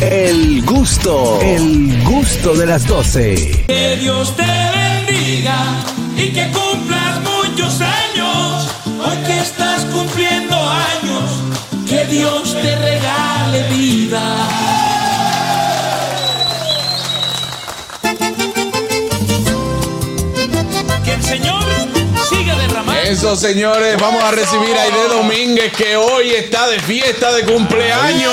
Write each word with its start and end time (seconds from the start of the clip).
El 0.00 0.64
gusto, 0.64 1.40
el 1.40 2.02
gusto 2.02 2.54
de 2.54 2.66
las 2.66 2.86
12. 2.86 3.64
Que 3.68 3.96
Dios 3.96 4.34
te 4.36 4.42
bendiga 4.42 5.56
y 6.16 6.32
que 6.32 6.50
cumplas 6.50 7.20
muchos 7.20 7.80
años. 7.80 8.68
Hoy 8.86 9.16
que 9.24 9.38
estás 9.38 9.84
cumpliendo 9.86 10.56
años, 10.56 11.86
que 11.88 12.04
Dios 12.06 12.54
te 12.60 12.76
regale 12.76 13.68
vida. 13.68 14.48
Que 21.04 21.12
el 21.12 21.22
Señor. 21.22 21.73
Eso, 23.04 23.36
señores, 23.36 23.96
vamos 24.00 24.24
a 24.24 24.30
recibir 24.30 24.74
a 24.76 24.82
Aide 24.82 25.08
Domínguez, 25.08 25.72
que 25.76 25.94
hoy 25.94 26.30
está 26.30 26.66
de 26.68 26.80
fiesta 26.80 27.34
de 27.34 27.44
cumpleaños. 27.44 28.32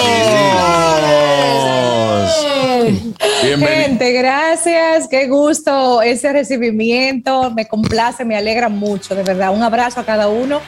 Bienvenido. 3.44 3.68
Gente, 3.68 4.14
gracias. 4.14 5.10
Qué 5.10 5.28
gusto 5.28 6.02
ese 6.02 6.32
recibimiento. 6.32 7.52
Me 7.52 7.68
complace, 7.68 8.24
me 8.24 8.38
alegra 8.38 8.70
mucho, 8.70 9.14
de 9.14 9.24
verdad. 9.24 9.54
Un 9.54 9.62
abrazo 9.62 10.00
a 10.00 10.06
cada 10.06 10.30
uno. 10.30 10.62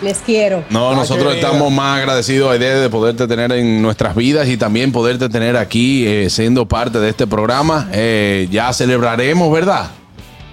Les 0.00 0.16
quiero. 0.18 0.64
No, 0.70 0.94
nosotros 0.94 1.34
estamos 1.34 1.70
más 1.70 1.98
agradecidos, 1.98 2.50
Aide, 2.50 2.80
de 2.80 2.88
poderte 2.88 3.28
tener 3.28 3.52
en 3.52 3.82
nuestras 3.82 4.16
vidas 4.16 4.48
y 4.48 4.56
también 4.56 4.90
poderte 4.90 5.28
tener 5.28 5.58
aquí 5.58 6.06
eh, 6.06 6.30
siendo 6.30 6.66
parte 6.66 6.98
de 6.98 7.10
este 7.10 7.26
programa. 7.26 7.90
Eh, 7.92 8.48
ya 8.50 8.72
celebraremos, 8.72 9.52
¿verdad? 9.52 9.90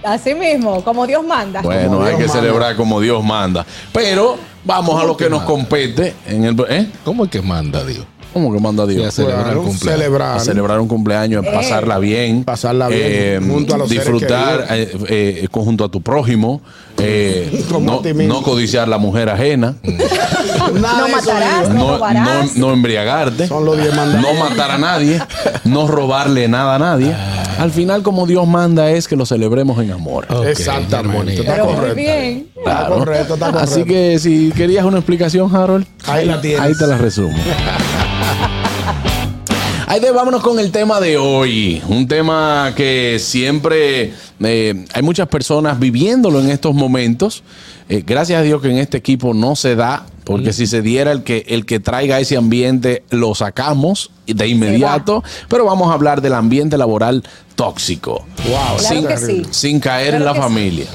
Así 0.04 0.34
mismo, 0.36 0.84
como 0.84 1.08
Dios 1.08 1.24
manda. 1.26 1.62
Bueno, 1.62 2.04
hay 2.04 2.18
que 2.18 2.28
celebrar 2.28 2.76
como 2.76 3.00
Dios 3.02 3.24
manda. 3.24 3.66
Pero 3.92 4.38
vamos 4.64 5.02
a 5.02 5.06
lo 5.06 5.18
que 5.18 5.30
nos 5.30 5.44
compete 5.44 6.16
en 6.26 6.46
el. 6.46 6.66
¿eh? 6.70 6.88
¿Cómo 7.04 7.26
es 7.26 7.32
que 7.32 7.42
manda 7.42 7.84
Dios? 7.84 8.06
¿Cómo 8.38 8.54
que 8.54 8.60
manda 8.60 8.86
Sí, 8.86 8.92
a 8.92 8.94
Dios? 8.94 9.14
celebrar 9.16 9.44
Claro, 9.46 9.62
el 9.62 9.66
cumpleaños. 9.68 10.00
celebrar. 10.04 10.38
a 10.38 10.40
celebrar 10.40 10.80
un 10.80 10.88
cumpleaños, 10.88 11.44
Eh. 11.44 11.50
pasarla 11.52 11.98
bien, 11.98 12.44
Pasarla 12.44 12.88
bien, 12.88 13.50
junto 13.50 13.74
a 13.74 13.78
los 13.80 13.90
disfrutar 13.90 14.68
eh, 14.70 14.96
eh, 15.10 15.48
conjunto 15.50 15.84
a 15.84 15.90
tu 15.90 16.02
prójimo, 16.02 16.62
eh, 17.00 17.66
no, 18.28 18.44
codiciar 18.44 18.88
la 18.88 19.00
mujer 19.00 19.30
ajena, 19.30 19.74
No 19.84 21.08
matarás, 21.08 21.70
no 21.70 21.98
no, 21.98 22.44
no- 22.56 22.74
embriagarte, 22.74 23.48
Son 23.48 23.66
los 23.66 23.76
diez 23.78 23.92
no 23.96 24.34
matar 24.36 24.70
a 24.72 24.78
nadie, 24.78 25.20
no 25.64 25.88
robarle 25.88 26.48
nada 26.48 26.76
a 26.76 26.80
nadie. 26.80 27.16
Al 27.58 27.72
final, 27.72 28.04
como 28.04 28.28
Dios 28.28 28.48
manda, 28.48 28.92
es 28.92 29.08
que 29.08 29.16
lo 29.16 29.26
celebremos 29.26 29.82
en 29.82 29.92
amor. 29.92 30.28
Ok, 30.30 30.46
Exactamente. 30.46 31.40
Está 31.40 31.60
correcto. 31.62 31.96
bien. 31.96 32.50
Está 32.56 32.88
correcto, 32.88 33.34
está 33.34 33.46
correcto. 33.52 33.72
Así 33.74 33.84
que 33.84 34.20
si 34.20 34.52
querías 34.52 34.86
una 34.86 34.98
explicación, 35.00 35.56
Harold, 35.56 35.88
Ahí 36.06 36.26
la 36.28 36.40
tienes. 36.40 36.60
Ahí 36.62 36.74
te 36.78 36.86
la 36.86 36.98
resumo. 37.00 37.36
Aide, 39.88 40.12
vámonos 40.12 40.42
con 40.44 40.60
el 40.60 40.72
tema 40.72 41.00
de 41.00 41.18
hoy. 41.18 41.82
Un 41.88 42.08
tema 42.08 42.74
que 42.76 43.20
siempre 43.20 44.14
eh, 44.42 44.86
hay 44.94 45.02
muchas 45.02 45.28
personas 45.30 45.80
viviéndolo 45.80 46.42
en 46.42 46.50
estos 46.50 46.76
momentos. 46.76 47.42
Eh, 47.88 48.04
gracias 48.06 48.40
a 48.40 48.44
Dios 48.44 48.62
que 48.62 48.70
en 48.70 48.80
este 48.80 48.98
equipo 48.98 49.34
no 49.34 49.56
se 49.56 49.76
da, 49.76 50.06
porque 50.26 50.52
si 50.52 50.68
se 50.68 50.82
diera 50.82 51.14
el 51.14 51.24
que, 51.24 51.46
el 51.48 51.66
que 51.66 51.80
traiga 51.80 52.20
ese 52.20 52.36
ambiente, 52.36 53.04
lo 53.12 53.34
sacamos 53.34 54.12
de 54.26 54.48
inmediato. 54.48 55.24
Pero 55.48 55.64
vamos 55.64 55.90
a 55.90 55.94
hablar 55.94 56.22
del 56.22 56.34
ambiente 56.34 56.78
laboral 56.78 57.24
tóxico. 57.56 58.26
Wow, 58.50 58.78
Claro 58.80 58.96
sin, 58.96 59.08
que 59.08 59.18
sí. 59.18 59.46
sin 59.52 59.80
caer 59.80 60.10
Claro 60.10 60.18
en 60.18 60.26
la 60.26 60.34
sí. 60.34 60.88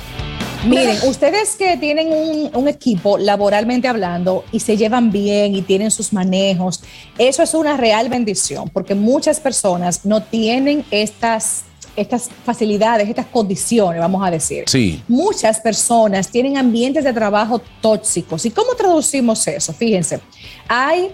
Miren, 0.64 0.96
ustedes 1.08 1.56
que 1.56 1.76
tienen 1.76 2.12
un, 2.12 2.50
un 2.54 2.68
equipo 2.68 3.18
laboralmente 3.18 3.88
hablando 3.88 4.44
y 4.52 4.60
se 4.60 4.76
llevan 4.76 5.10
bien 5.10 5.56
y 5.56 5.62
tienen 5.62 5.90
sus 5.90 6.12
manejos, 6.12 6.82
eso 7.18 7.42
es 7.42 7.54
una 7.54 7.76
real 7.76 8.08
bendición, 8.08 8.68
porque 8.68 8.94
muchas 8.94 9.40
personas 9.40 10.04
no 10.04 10.22
tienen 10.22 10.84
estas, 10.92 11.64
estas 11.96 12.30
facilidades, 12.44 13.08
estas 13.08 13.26
condiciones, 13.26 14.00
vamos 14.00 14.24
a 14.24 14.30
decir. 14.30 14.64
Sí. 14.68 15.02
Muchas 15.08 15.58
personas 15.58 16.28
tienen 16.28 16.56
ambientes 16.56 17.02
de 17.02 17.12
trabajo 17.12 17.60
tóxicos. 17.80 18.46
¿Y 18.46 18.50
cómo 18.50 18.74
traducimos 18.74 19.46
eso? 19.48 19.72
Fíjense, 19.72 20.20
hay 20.68 21.10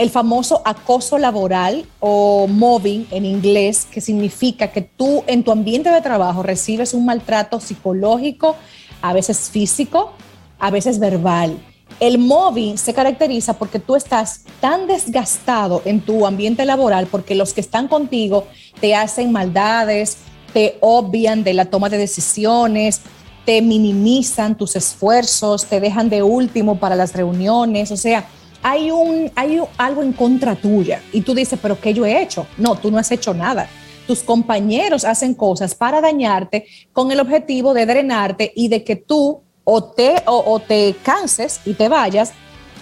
el 0.00 0.08
famoso 0.08 0.62
acoso 0.64 1.18
laboral 1.18 1.84
o 2.00 2.46
mobbing 2.48 3.06
en 3.10 3.26
inglés, 3.26 3.86
que 3.90 4.00
significa 4.00 4.68
que 4.68 4.80
tú 4.80 5.24
en 5.26 5.44
tu 5.44 5.52
ambiente 5.52 5.90
de 5.90 6.00
trabajo 6.00 6.42
recibes 6.42 6.94
un 6.94 7.04
maltrato 7.04 7.60
psicológico, 7.60 8.56
a 9.02 9.12
veces 9.12 9.50
físico, 9.50 10.12
a 10.58 10.70
veces 10.70 11.00
verbal. 11.00 11.58
El 12.00 12.16
mobbing 12.16 12.78
se 12.78 12.94
caracteriza 12.94 13.58
porque 13.58 13.78
tú 13.78 13.94
estás 13.94 14.44
tan 14.58 14.86
desgastado 14.86 15.82
en 15.84 16.00
tu 16.00 16.26
ambiente 16.26 16.64
laboral 16.64 17.06
porque 17.06 17.34
los 17.34 17.52
que 17.52 17.60
están 17.60 17.86
contigo 17.86 18.46
te 18.80 18.94
hacen 18.94 19.30
maldades, 19.32 20.16
te 20.54 20.78
obvian 20.80 21.44
de 21.44 21.52
la 21.52 21.66
toma 21.66 21.90
de 21.90 21.98
decisiones, 21.98 23.02
te 23.44 23.60
minimizan 23.60 24.56
tus 24.56 24.76
esfuerzos, 24.76 25.66
te 25.66 25.78
dejan 25.78 26.08
de 26.08 26.22
último 26.22 26.78
para 26.78 26.96
las 26.96 27.12
reuniones, 27.12 27.90
o 27.90 27.98
sea, 27.98 28.26
hay, 28.62 28.90
un, 28.90 29.30
hay 29.34 29.58
un- 29.60 29.66
algo 29.78 30.02
en 30.02 30.12
contra 30.12 30.54
tuya 30.56 31.00
y 31.12 31.22
tú 31.22 31.34
dices, 31.34 31.58
pero 31.60 31.80
¿qué 31.80 31.94
yo 31.94 32.04
he 32.06 32.22
hecho? 32.22 32.46
No, 32.58 32.74
tú 32.76 32.90
no 32.90 32.98
has 32.98 33.10
hecho 33.10 33.32
nada. 33.34 33.68
Tus 34.06 34.22
compañeros 34.22 35.04
hacen 35.04 35.34
cosas 35.34 35.74
para 35.74 36.00
dañarte 36.00 36.66
con 36.92 37.10
el 37.12 37.20
objetivo 37.20 37.74
de 37.74 37.86
drenarte 37.86 38.52
y 38.56 38.68
de 38.68 38.82
que 38.82 38.96
tú 38.96 39.40
o 39.64 39.84
te, 39.84 40.16
o, 40.26 40.42
o 40.46 40.58
te 40.58 40.96
canses 41.02 41.60
y 41.64 41.74
te 41.74 41.88
vayas 41.88 42.32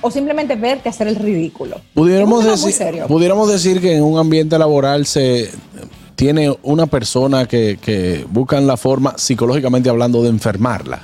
o 0.00 0.10
simplemente 0.10 0.54
verte 0.54 0.88
hacer 0.88 1.08
el 1.08 1.16
ridículo. 1.16 1.80
Pudiéramos 1.92 2.44
decir, 2.44 3.02
pudiéramos 3.08 3.50
decir 3.50 3.80
que 3.80 3.96
en 3.96 4.04
un 4.04 4.16
ambiente 4.18 4.56
laboral 4.58 5.04
se 5.06 5.50
tiene 6.14 6.56
una 6.62 6.86
persona 6.86 7.46
que, 7.46 7.78
que 7.82 8.24
buscan 8.30 8.66
la 8.66 8.76
forma, 8.76 9.14
psicológicamente 9.18 9.88
hablando, 9.90 10.22
de 10.22 10.28
enfermarla. 10.30 11.02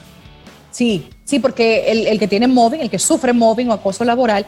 Sí, 0.71 1.09
sí, 1.25 1.39
porque 1.39 1.85
el, 1.93 2.07
el 2.07 2.19
que 2.19 2.27
tiene 2.29 2.47
mobbing, 2.49 2.81
el 2.81 2.91
que 2.91 2.99
sufre 2.99 3.33
mobbing 3.33 3.69
o 3.71 3.73
acoso 3.75 4.05
laboral, 4.05 4.47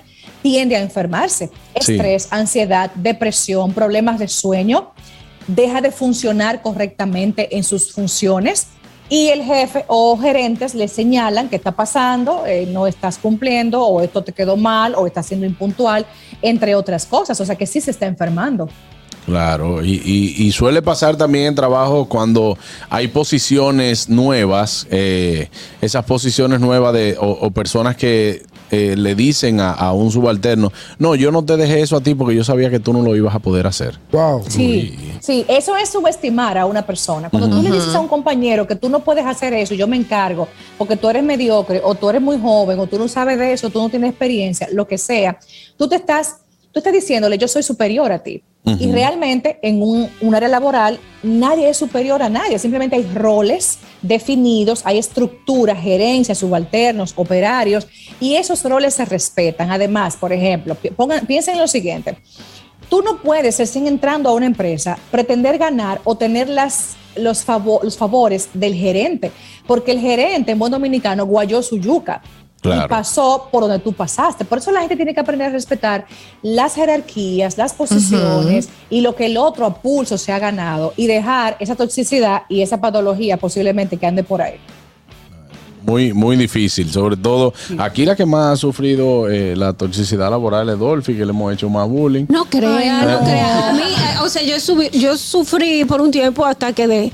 tiende 0.51 0.77
a 0.77 0.81
enfermarse. 0.81 1.51
Sí. 1.81 1.95
Estrés, 1.95 2.29
ansiedad, 2.31 2.93
depresión, 2.95 3.73
problemas 3.73 4.21
de 4.21 4.29
sueño, 4.29 4.93
deja 5.49 5.81
de 5.81 5.91
funcionar 5.91 6.63
correctamente 6.63 7.57
en 7.57 7.65
sus 7.65 7.91
funciones 7.93 8.69
y 9.09 9.29
el 9.29 9.43
jefe 9.43 9.85
o 9.89 10.17
gerentes 10.17 10.75
le 10.77 10.87
señalan 10.87 11.49
qué 11.49 11.57
está 11.57 11.73
pasando, 11.73 12.47
eh, 12.47 12.69
no 12.71 12.87
estás 12.87 13.19
cumpliendo 13.19 13.83
o 13.85 14.01
esto 14.01 14.23
te 14.23 14.33
quedó 14.33 14.57
mal 14.57 14.95
o 14.97 15.05
estás 15.07 15.27
siendo 15.27 15.47
impuntual, 15.47 16.07
entre 16.43 16.77
otras 16.77 17.07
cosas. 17.07 17.41
O 17.41 17.45
sea 17.45 17.57
que 17.57 17.67
sí 17.67 17.81
se 17.81 17.91
está 17.91 18.07
enfermando. 18.07 18.69
Claro, 19.25 19.85
y, 19.85 19.95
y- 20.05 20.47
y 20.47 20.53
suele 20.53 20.81
pasar 20.83 21.17
también 21.17 21.47
en 21.47 21.55
trabajo 21.57 22.05
cuando 22.09 22.57
hay 22.89 23.09
posiciones 23.09 24.09
nuevas, 24.09 24.87
eh, 24.93 25.49
esas 25.81 26.05
posiciones 26.05 26.61
nuevas 26.61 26.93
de, 26.95 27.17
o, 27.21 27.31
o 27.31 27.51
personas 27.51 27.97
que 27.97 28.43
eh, 28.71 28.95
le 28.97 29.15
dicen 29.15 29.61
a, 29.61 29.73
a 29.73 29.93
un 29.93 30.11
subalterno, 30.11 30.73
no, 30.99 31.15
yo 31.15 31.31
no 31.31 31.45
te 31.45 31.57
dejé 31.57 31.81
eso 31.81 31.97
a 31.97 32.01
ti 32.01 32.15
porque 32.15 32.35
yo 32.35 32.45
sabía 32.45 32.71
que 32.71 32.81
tú 32.81 32.93
no 32.93 33.03
lo 33.03 33.15
ibas 33.15 33.35
a 33.35 33.39
poder 33.39 33.67
hacer. 33.67 33.99
Wow. 34.13 34.45
Sí, 34.49 34.97
sí, 35.21 35.45
eso 35.49 35.77
es 35.77 35.91
subestimar 35.91 36.59
a 36.59 36.67
una 36.67 36.85
persona. 36.85 37.31
Cuando 37.31 37.49
tú 37.49 37.63
le 37.63 37.71
dices 37.71 37.95
a 37.95 38.01
un 38.01 38.09
compañero 38.09 38.67
que 38.67 38.77
tú 38.77 38.89
no 38.89 39.01
puedes 39.01 39.25
hacer 39.25 39.53
eso, 39.55 39.75
yo 39.75 39.87
me 39.87 39.97
encargo, 39.97 40.49
porque 40.79 40.97
tú 40.97 41.09
eres 41.09 41.23
mediocre, 41.23 41.81
o 41.85 41.95
tú 41.95 42.11
eres 42.11 42.23
muy 42.23 42.39
joven, 42.39 42.79
o 42.79 42.87
tú 42.87 42.99
no 42.99 43.09
sabes 43.09 43.39
de 43.39 43.53
eso, 43.53 43.71
tú 43.71 43.81
no 43.81 43.89
tienes 43.89 44.11
experiencia, 44.11 44.69
lo 44.73 44.87
que 44.87 44.99
sea, 44.99 45.39
tú 45.77 45.89
te 45.89 45.97
estás, 45.97 46.39
tú 46.73 46.81
estás 46.81 46.93
diciéndole, 46.93 47.39
yo 47.39 47.49
soy 47.49 47.63
superior 47.63 48.13
a 48.13 48.19
ti. 48.19 48.43
Y 48.67 48.91
realmente 48.91 49.61
en 49.63 49.81
un, 49.81 50.11
un 50.21 50.35
área 50.35 50.49
laboral 50.49 50.99
nadie 51.23 51.69
es 51.69 51.77
superior 51.77 52.21
a 52.21 52.29
nadie, 52.29 52.59
simplemente 52.59 52.97
hay 52.97 53.05
roles 53.15 53.79
definidos, 54.03 54.83
hay 54.85 54.99
estructuras, 54.99 55.81
gerencias, 55.81 56.39
subalternos, 56.39 57.13
operarios, 57.15 57.87
y 58.19 58.35
esos 58.35 58.65
roles 58.65 58.95
se 58.95 59.05
respetan. 59.05 59.71
Además, 59.71 60.17
por 60.17 60.33
ejemplo, 60.33 60.77
pongan, 60.97 61.27
piensen 61.27 61.55
en 61.55 61.61
lo 61.61 61.69
siguiente, 61.69 62.19
Tú 62.89 63.03
no 63.03 63.21
puedes, 63.21 63.59
recién 63.59 63.89
entrando 63.89 64.31
a 64.31 64.35
una 64.35 64.47
empresa, 64.47 64.97
pretender 65.11 65.59
ganar 65.59 66.01
o 66.05 66.17
tener 66.17 66.49
las, 66.49 66.95
los, 67.17 67.45
los 67.83 67.97
favores 67.97 68.49
del 68.55 68.75
gerente, 68.75 69.33
porque 69.67 69.91
el 69.91 69.99
gerente 69.99 70.53
en 70.53 70.59
buen 70.59 70.71
dominicano 70.71 71.27
guayó 71.27 71.63
su 71.63 71.79
yuca. 71.79 72.23
Claro. 72.61 72.87
Y 72.87 72.89
pasó 72.89 73.49
por 73.53 73.63
donde 73.63 73.79
tú 73.79 73.93
pasaste. 73.93 74.45
Por 74.45 74.59
eso 74.59 74.73
la 74.73 74.81
gente 74.81 74.97
tiene 74.97 75.15
que 75.15 75.21
aprender 75.21 75.49
a 75.49 75.51
respetar 75.51 76.07
las 76.43 76.75
jerarquías, 76.75 77.57
las 77.59 77.73
posiciones 77.75 78.69
y 78.91 79.03
lo 79.03 79.15
que 79.15 79.27
el 79.27 79.37
otro 79.37 79.67
a 79.67 79.75
pulso 79.75 80.19
se 80.19 80.33
ha 80.33 80.39
ganado 80.41 80.93
y 80.97 81.07
dejar 81.07 81.57
esa 81.61 81.77
toxicidad 81.77 82.43
y 82.49 82.63
esa 82.63 82.81
patología 82.81 83.37
posiblemente 83.37 83.97
que 83.99 84.07
ande 84.07 84.25
por 84.25 84.43
ahí. 84.43 84.57
Muy, 85.83 86.13
muy 86.13 86.35
difícil, 86.37 86.91
sobre 86.91 87.17
todo 87.17 87.55
aquí 87.79 88.05
la 88.05 88.17
que 88.17 88.27
más 88.27 88.55
ha 88.55 88.57
sufrido 88.57 89.29
eh, 89.31 89.55
la 89.55 89.73
toxicidad 89.73 90.29
laboral 90.31 90.69
es 90.69 90.77
Dolphy, 90.81 91.15
que 91.17 91.25
le 91.25 91.31
hemos 91.31 91.53
hecho 91.55 91.69
más 91.71 91.89
bullying. 91.89 92.25
No 92.29 92.45
crea, 92.47 93.03
no 93.03 93.11
no. 93.13 93.21
crea. 93.21 93.69
A 93.69 93.73
mí, 93.73 93.81
eh, 93.83 94.19
o 94.25 94.29
sea, 94.29 94.43
yo, 94.43 94.57
subí- 94.57 94.91
yo 94.91 95.17
sufrí 95.17 95.85
por 95.85 96.01
un 96.01 96.11
tiempo 96.11 96.45
hasta 96.45 96.73
que 96.73 96.89
de. 96.89 97.13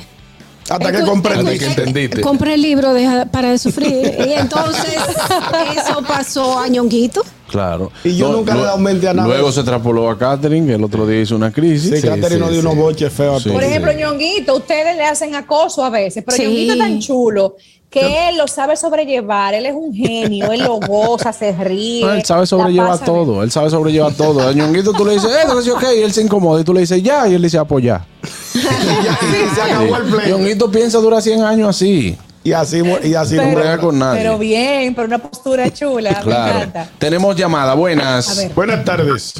Hasta 0.68 0.92
que 0.92 1.02
comprendí. 1.02 1.58
Que 1.58 1.66
entendiste. 1.66 2.20
Compré 2.20 2.54
el 2.54 2.62
libro 2.62 2.92
de- 2.94 3.26
para 3.30 3.50
de 3.50 3.58
sufrir. 3.58 4.14
Y 4.26 4.32
entonces 4.32 4.94
eso 5.76 6.02
pasó 6.06 6.58
a 6.58 6.68
Ñonguito. 6.68 7.24
Claro. 7.52 7.92
Y 8.02 8.16
yo 8.16 8.32
nunca 8.32 8.54
le 8.54 8.62
he 8.62 8.64
dado 8.64 8.78
mente 8.78 9.06
a 9.06 9.12
nada 9.12 9.28
Luego 9.28 9.52
se 9.52 9.62
traspoló 9.62 10.08
a 10.08 10.18
Catherine, 10.18 10.66
que 10.66 10.74
el 10.74 10.82
otro 10.82 11.06
día 11.06 11.20
hizo 11.20 11.36
una 11.36 11.52
crisis. 11.52 12.00
Sí, 12.00 12.06
Catherine 12.08 12.40
nos 12.40 12.50
dio 12.50 12.60
unos 12.60 12.76
boches 12.76 13.12
feos 13.12 13.36
a 13.36 13.38
Sí. 13.38 13.44
todos. 13.44 13.56
Por 13.56 13.64
ejemplo, 13.64 13.92
Ñonguito, 13.92 14.56
ustedes 14.56 14.96
le 14.96 15.04
hacen 15.04 15.34
acoso 15.34 15.84
a 15.84 15.90
veces, 15.90 16.24
pero 16.24 16.36
Sí. 16.36 16.44
Ñonguito 16.44 16.72
es 16.72 16.78
tan 16.78 16.98
chulo 16.98 17.56
que 17.90 18.30
él 18.30 18.38
lo 18.38 18.48
sabe 18.48 18.74
sobrellevar, 18.74 19.52
él 19.52 19.66
es 19.66 19.74
un 19.74 19.92
genio, 19.94 20.50
él 20.50 20.62
lo 20.62 20.80
goza, 20.80 21.30
se 21.30 21.52
ríe. 21.52 22.02
No, 22.02 22.12
él 22.14 22.24
sabe 22.24 22.46
sobrellevar 22.46 22.98
todo, 23.04 23.42
él 23.42 23.50
sabe 23.50 23.68
sobrellevar 23.68 24.14
todo. 24.14 24.48
A 24.48 24.52
Ñonguito 24.54 24.94
tú 24.94 25.04
le 25.04 25.12
dices, 25.12 25.30
eh, 25.30 25.46
no 25.46 25.60
sé 25.60 25.70
ok, 25.70 25.84
y 25.98 26.02
él 26.02 26.10
se 26.10 26.22
incomoda 26.22 26.62
y 26.62 26.64
tú 26.64 26.72
le 26.72 26.80
dices 26.80 27.02
ya, 27.02 27.28
y 27.28 27.34
él 27.34 27.42
dice 27.42 27.58
apoyar. 27.58 28.02
se 28.52 29.60
acabó 29.60 29.96
el 29.96 30.04
play. 30.04 30.30
Ñonguito 30.30 30.70
piensa 30.70 30.98
dura 30.98 31.20
100 31.20 31.42
años 31.42 31.68
así. 31.68 32.16
Y 32.44 32.52
así, 32.52 32.82
y 33.04 33.14
así 33.14 33.36
No 33.36 33.44
no 33.44 33.54
brega 33.54 33.78
con 33.78 33.98
nadie. 33.98 34.20
Pero 34.22 34.38
bien, 34.38 34.94
pero 34.94 35.06
una 35.06 35.18
postura 35.18 35.70
chula, 35.72 36.10
me 36.10 36.22
Claro. 36.22 36.58
encanta. 36.58 36.90
Tenemos 36.98 37.36
llamada, 37.36 37.74
buenas. 37.74 38.50
Buenas 38.54 38.84
tardes. 38.84 39.34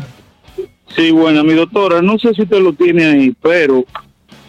Sí, 0.95 1.11
bueno, 1.11 1.43
mi 1.43 1.55
doctora, 1.55 2.01
no 2.03 2.19
sé 2.19 2.33
si 2.35 2.43
usted 2.43 2.59
lo 2.59 2.73
tiene 2.75 3.05
ahí, 3.07 3.35
pero 3.43 3.85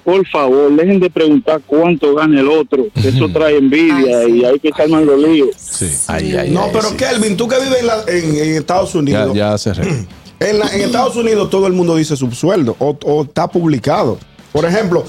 por 0.03 0.27
favor, 0.27 0.75
dejen 0.75 0.99
de 0.99 1.09
preguntar 1.09 1.61
cuánto 1.65 2.13
gana 2.13 2.41
el 2.41 2.49
otro. 2.49 2.85
Eso 3.01 3.29
trae 3.29 3.57
envidia 3.57 4.19
Ay, 4.19 4.25
sí. 4.25 4.37
y 4.39 4.45
hay 4.45 4.59
que 4.59 4.67
estar 4.67 4.89
los 4.89 5.19
líos. 5.19 5.49
Sí. 5.57 5.89
Ay, 6.07 6.35
ay, 6.35 6.51
No, 6.51 6.65
ay, 6.65 6.69
pero 6.73 6.89
sí. 6.89 6.95
Kelvin, 6.97 7.37
tú 7.37 7.47
que 7.47 7.55
vives 7.59 7.79
en, 7.79 7.87
la- 7.87 8.03
en- 8.07 8.35
en 8.35 8.55
Estados 8.57 8.91
Ya, 8.93 8.99
Unidos, 8.99 9.33
ya 9.35 9.57
cerré. 9.57 10.05
En, 10.39 10.59
la- 10.59 10.67
en 10.75 10.81
Estados 10.81 11.15
Unidos 11.15 11.49
todo 11.49 11.67
el 11.67 11.73
mundo 11.73 11.95
dice 11.95 12.17
subsueldo 12.17 12.75
o, 12.79 12.97
o 13.05 13.23
está 13.23 13.47
publicado. 13.47 14.17
Por 14.51 14.65
ejemplo, 14.65 15.05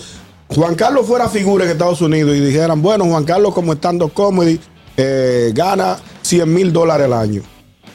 Juan 0.49 0.75
Carlos 0.75 1.07
fuera 1.07 1.29
figura 1.29 1.65
en 1.65 1.71
Estados 1.71 2.01
Unidos 2.01 2.37
y 2.37 2.41
dijeran, 2.41 2.83
bueno, 2.83 3.05
Juan 3.07 3.25
Carlos 3.25 3.55
como 3.55 3.73
estando 3.73 4.09
comedy 4.09 4.61
eh, 4.97 5.53
gana 5.55 5.99
100 6.23 6.53
mil 6.53 6.73
dólares 6.73 7.07
al 7.07 7.13
año. 7.15 7.43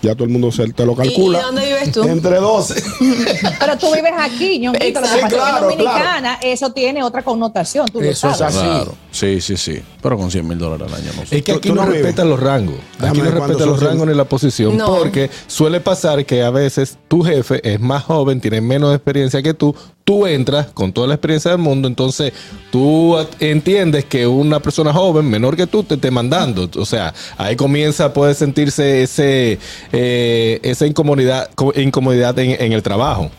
Ya 0.01 0.13
todo 0.13 0.23
el 0.23 0.29
mundo 0.29 0.49
se, 0.51 0.65
te 0.71 0.85
lo 0.85 0.95
calcula. 0.95 1.39
y 1.39 1.41
dónde 1.41 1.65
vives 1.65 1.91
tú? 1.91 2.03
Entre 2.03 2.37
12. 2.37 2.83
Pero 3.59 3.77
tú 3.77 3.93
vives 3.93 4.13
aquí, 4.17 4.61
que 4.61 4.79
Sí, 4.79 4.93
es 5.19 5.25
claro, 5.33 5.65
Dominicana 5.65 6.39
eso 6.41 6.71
tiene 6.71 7.03
otra 7.03 7.21
connotación, 7.21 7.85
tú 7.87 7.99
Eso 7.99 8.27
lo 8.27 8.33
es 8.33 8.39
sabes. 8.39 8.55
así. 8.55 8.65
Claro. 8.65 8.95
Sí, 9.11 9.41
sí, 9.41 9.57
sí. 9.57 9.81
Pero 10.01 10.17
con 10.17 10.31
100 10.31 10.47
mil 10.47 10.57
dólares 10.57 10.87
al 10.87 11.01
año 11.01 11.11
no 11.17 11.25
sé. 11.25 11.39
Es 11.39 11.43
que 11.43 11.51
aquí 11.51 11.69
no, 11.69 11.83
no 11.83 11.85
respetan 11.91 12.29
los 12.29 12.39
rangos. 12.39 12.77
Déjame 12.97 13.09
Aquí 13.09 13.21
no 13.29 13.31
respetan 13.45 13.67
los 13.67 13.83
rangos 13.83 14.07
ni 14.07 14.13
la 14.13 14.23
posición. 14.25 14.77
No. 14.77 14.85
Porque 14.87 15.29
suele 15.47 15.81
pasar 15.81 16.25
que 16.25 16.43
a 16.43 16.49
veces 16.49 16.97
tu 17.09 17.21
jefe 17.21 17.59
es 17.69 17.81
más 17.81 18.03
joven, 18.05 18.39
tiene 18.39 18.61
menos 18.61 18.95
experiencia 18.95 19.41
que 19.43 19.53
tú. 19.53 19.75
Tú 20.09 20.25
entras 20.25 20.65
con 20.73 20.91
toda 20.91 21.05
la 21.05 21.13
experiencia 21.13 21.51
del 21.51 21.59
mundo. 21.59 21.87
Entonces 21.87 22.33
tú 22.71 23.15
entiendes 23.39 24.05
que 24.05 24.25
una 24.25 24.59
persona 24.59 24.91
joven, 24.91 25.29
menor 25.29 25.55
que 25.55 25.67
tú, 25.67 25.83
te 25.83 25.93
esté 25.93 26.09
mandando. 26.09 26.67
O 26.77 26.85
sea, 26.85 27.13
ahí 27.37 27.55
comienza, 27.55 28.11
puede 28.11 28.33
sentirse 28.33 29.03
ese, 29.03 29.59
eh, 29.91 30.59
esa 30.63 30.87
incomodidad, 30.87 31.51
co- 31.53 31.73
incomodidad 31.79 32.39
en, 32.39 32.59
en 32.59 32.73
el 32.73 32.81
trabajo. 32.81 33.29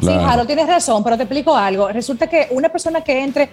Claro. 0.00 0.20
Sí, 0.20 0.26
Jaro, 0.26 0.44
tienes 0.44 0.66
razón, 0.66 1.04
pero 1.04 1.16
te 1.16 1.22
explico 1.22 1.54
algo. 1.54 1.86
Resulta 1.86 2.26
que 2.26 2.48
una 2.50 2.68
persona 2.68 3.02
que 3.02 3.22
entre 3.22 3.50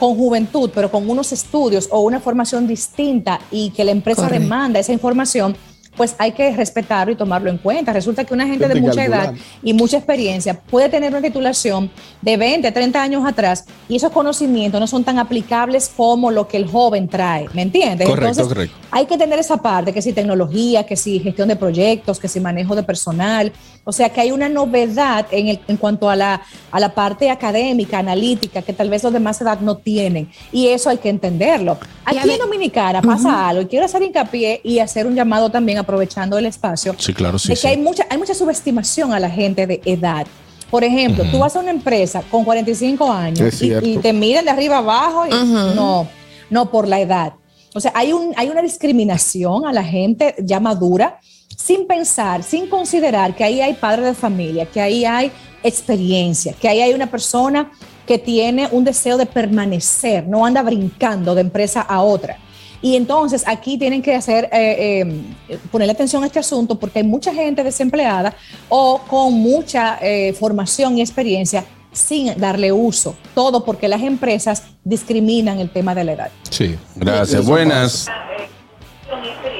con 0.00 0.16
juventud, 0.16 0.70
pero 0.74 0.90
con 0.90 1.08
unos 1.08 1.30
estudios 1.32 1.88
o 1.92 2.00
una 2.00 2.18
formación 2.18 2.66
distinta 2.66 3.38
y 3.52 3.70
que 3.70 3.84
la 3.84 3.92
empresa 3.92 4.26
demanda 4.28 4.80
esa 4.80 4.92
información, 4.92 5.56
pues 5.96 6.14
hay 6.18 6.32
que 6.32 6.54
respetarlo 6.56 7.12
y 7.12 7.16
tomarlo 7.16 7.50
en 7.50 7.58
cuenta. 7.58 7.92
Resulta 7.92 8.24
que 8.24 8.32
una 8.32 8.46
gente 8.46 8.66
de 8.66 8.80
mucha 8.80 9.04
edad 9.04 9.34
y 9.62 9.74
mucha 9.74 9.98
experiencia 9.98 10.58
puede 10.58 10.88
tener 10.88 11.10
una 11.10 11.20
titulación 11.20 11.90
de 12.20 12.36
20, 12.36 12.72
30 12.72 13.02
años 13.02 13.26
atrás 13.26 13.64
y 13.88 13.96
esos 13.96 14.10
conocimientos 14.10 14.80
no 14.80 14.86
son 14.86 15.04
tan 15.04 15.18
aplicables 15.18 15.90
como 15.94 16.30
lo 16.30 16.48
que 16.48 16.56
el 16.56 16.66
joven 16.66 17.08
trae, 17.08 17.48
¿me 17.52 17.62
entiendes? 17.62 18.08
Correcto, 18.08 18.28
Entonces, 18.28 18.48
correcto. 18.48 18.76
hay 18.90 19.06
que 19.06 19.18
tener 19.18 19.38
esa 19.38 19.58
parte, 19.58 19.92
que 19.92 20.00
si 20.00 20.12
tecnología, 20.12 20.84
que 20.86 20.96
si 20.96 21.20
gestión 21.20 21.48
de 21.48 21.56
proyectos, 21.56 22.18
que 22.18 22.28
si 22.28 22.40
manejo 22.40 22.74
de 22.74 22.82
personal. 22.82 23.52
O 23.84 23.92
sea, 23.92 24.10
que 24.10 24.20
hay 24.20 24.30
una 24.30 24.48
novedad 24.48 25.26
en, 25.30 25.48
el, 25.48 25.60
en 25.66 25.76
cuanto 25.76 26.08
a 26.08 26.14
la, 26.14 26.42
a 26.70 26.80
la 26.80 26.94
parte 26.94 27.30
académica, 27.30 27.98
analítica, 27.98 28.62
que 28.62 28.72
tal 28.72 28.88
vez 28.88 29.02
los 29.02 29.12
de 29.12 29.20
más 29.20 29.40
edad 29.40 29.60
no 29.60 29.76
tienen. 29.76 30.30
Y 30.52 30.68
eso 30.68 30.88
hay 30.88 30.98
que 30.98 31.08
entenderlo. 31.08 31.78
A 32.04 32.10
Aquí 32.10 32.30
en 32.30 32.38
Dominicana 32.38 33.02
pasa 33.02 33.48
algo, 33.48 33.62
y 33.62 33.66
quiero 33.66 33.84
hacer 33.84 34.02
hincapié 34.02 34.60
y 34.62 34.78
hacer 34.78 35.06
un 35.06 35.14
llamado 35.14 35.50
también 35.50 35.78
aprovechando 35.82 36.38
el 36.38 36.46
espacio, 36.46 36.94
Sí, 36.98 37.12
claro, 37.12 37.38
sí, 37.38 37.48
de 37.48 37.56
sí. 37.56 37.62
que 37.62 37.68
hay 37.68 37.76
mucha, 37.76 38.06
hay 38.10 38.18
mucha 38.18 38.34
subestimación 38.34 39.12
a 39.12 39.20
la 39.20 39.30
gente 39.30 39.66
de 39.66 39.80
edad. 39.84 40.26
Por 40.70 40.84
ejemplo, 40.84 41.24
tú 41.30 41.38
vas 41.38 41.54
a 41.54 41.60
una 41.60 41.70
empresa 41.70 42.22
con 42.30 42.44
45 42.44 43.12
años 43.12 43.40
Es 43.40 43.60
y, 43.60 43.74
y 43.74 43.98
te 43.98 44.12
miran 44.14 44.44
de 44.46 44.50
arriba 44.50 44.78
abajo 44.78 45.26
y 45.26 45.30
no, 45.30 46.08
no 46.48 46.70
por 46.70 46.88
la 46.88 46.98
edad. 46.98 47.34
O 47.74 47.80
sea, 47.80 47.92
hay, 47.94 48.12
un, 48.12 48.32
hay 48.36 48.48
una 48.48 48.62
discriminación 48.62 49.66
a 49.66 49.72
la 49.72 49.84
gente 49.84 50.34
ya 50.38 50.60
madura 50.60 51.18
sin 51.56 51.86
pensar, 51.86 52.42
sin 52.42 52.68
considerar 52.68 53.34
que 53.36 53.44
ahí 53.44 53.60
hay 53.60 53.74
padre 53.74 54.02
de 54.02 54.14
familia, 54.14 54.66
que 54.66 54.80
ahí 54.80 55.04
hay 55.04 55.30
experiencia, 55.62 56.54
que 56.58 56.68
ahí 56.68 56.80
hay 56.80 56.92
una 56.94 57.10
persona 57.10 57.70
que 58.06 58.18
tiene 58.18 58.68
un 58.72 58.84
deseo 58.84 59.16
de 59.16 59.26
permanecer, 59.26 60.26
no 60.26 60.44
anda 60.44 60.62
brincando 60.62 61.34
de 61.34 61.42
empresa 61.42 61.82
a 61.82 62.02
otra. 62.02 62.38
Y 62.82 62.96
entonces 62.96 63.44
aquí 63.46 63.78
tienen 63.78 64.02
que 64.02 64.14
hacer, 64.14 64.48
eh, 64.52 65.06
eh, 65.48 65.58
ponerle 65.70 65.92
atención 65.92 66.24
a 66.24 66.26
este 66.26 66.40
asunto 66.40 66.78
porque 66.78 66.98
hay 66.98 67.04
mucha 67.04 67.32
gente 67.32 67.62
desempleada 67.62 68.34
o 68.68 68.98
con 69.08 69.34
mucha 69.34 69.98
eh, 70.02 70.32
formación 70.32 70.98
y 70.98 71.00
experiencia 71.00 71.64
sin 71.92 72.36
darle 72.38 72.72
uso. 72.72 73.14
Todo 73.36 73.64
porque 73.64 73.86
las 73.86 74.02
empresas 74.02 74.64
discriminan 74.82 75.60
el 75.60 75.70
tema 75.70 75.94
de 75.94 76.04
la 76.04 76.12
edad. 76.12 76.30
Sí. 76.50 76.76
Gracias. 76.96 77.46
Buenas. 77.46 78.08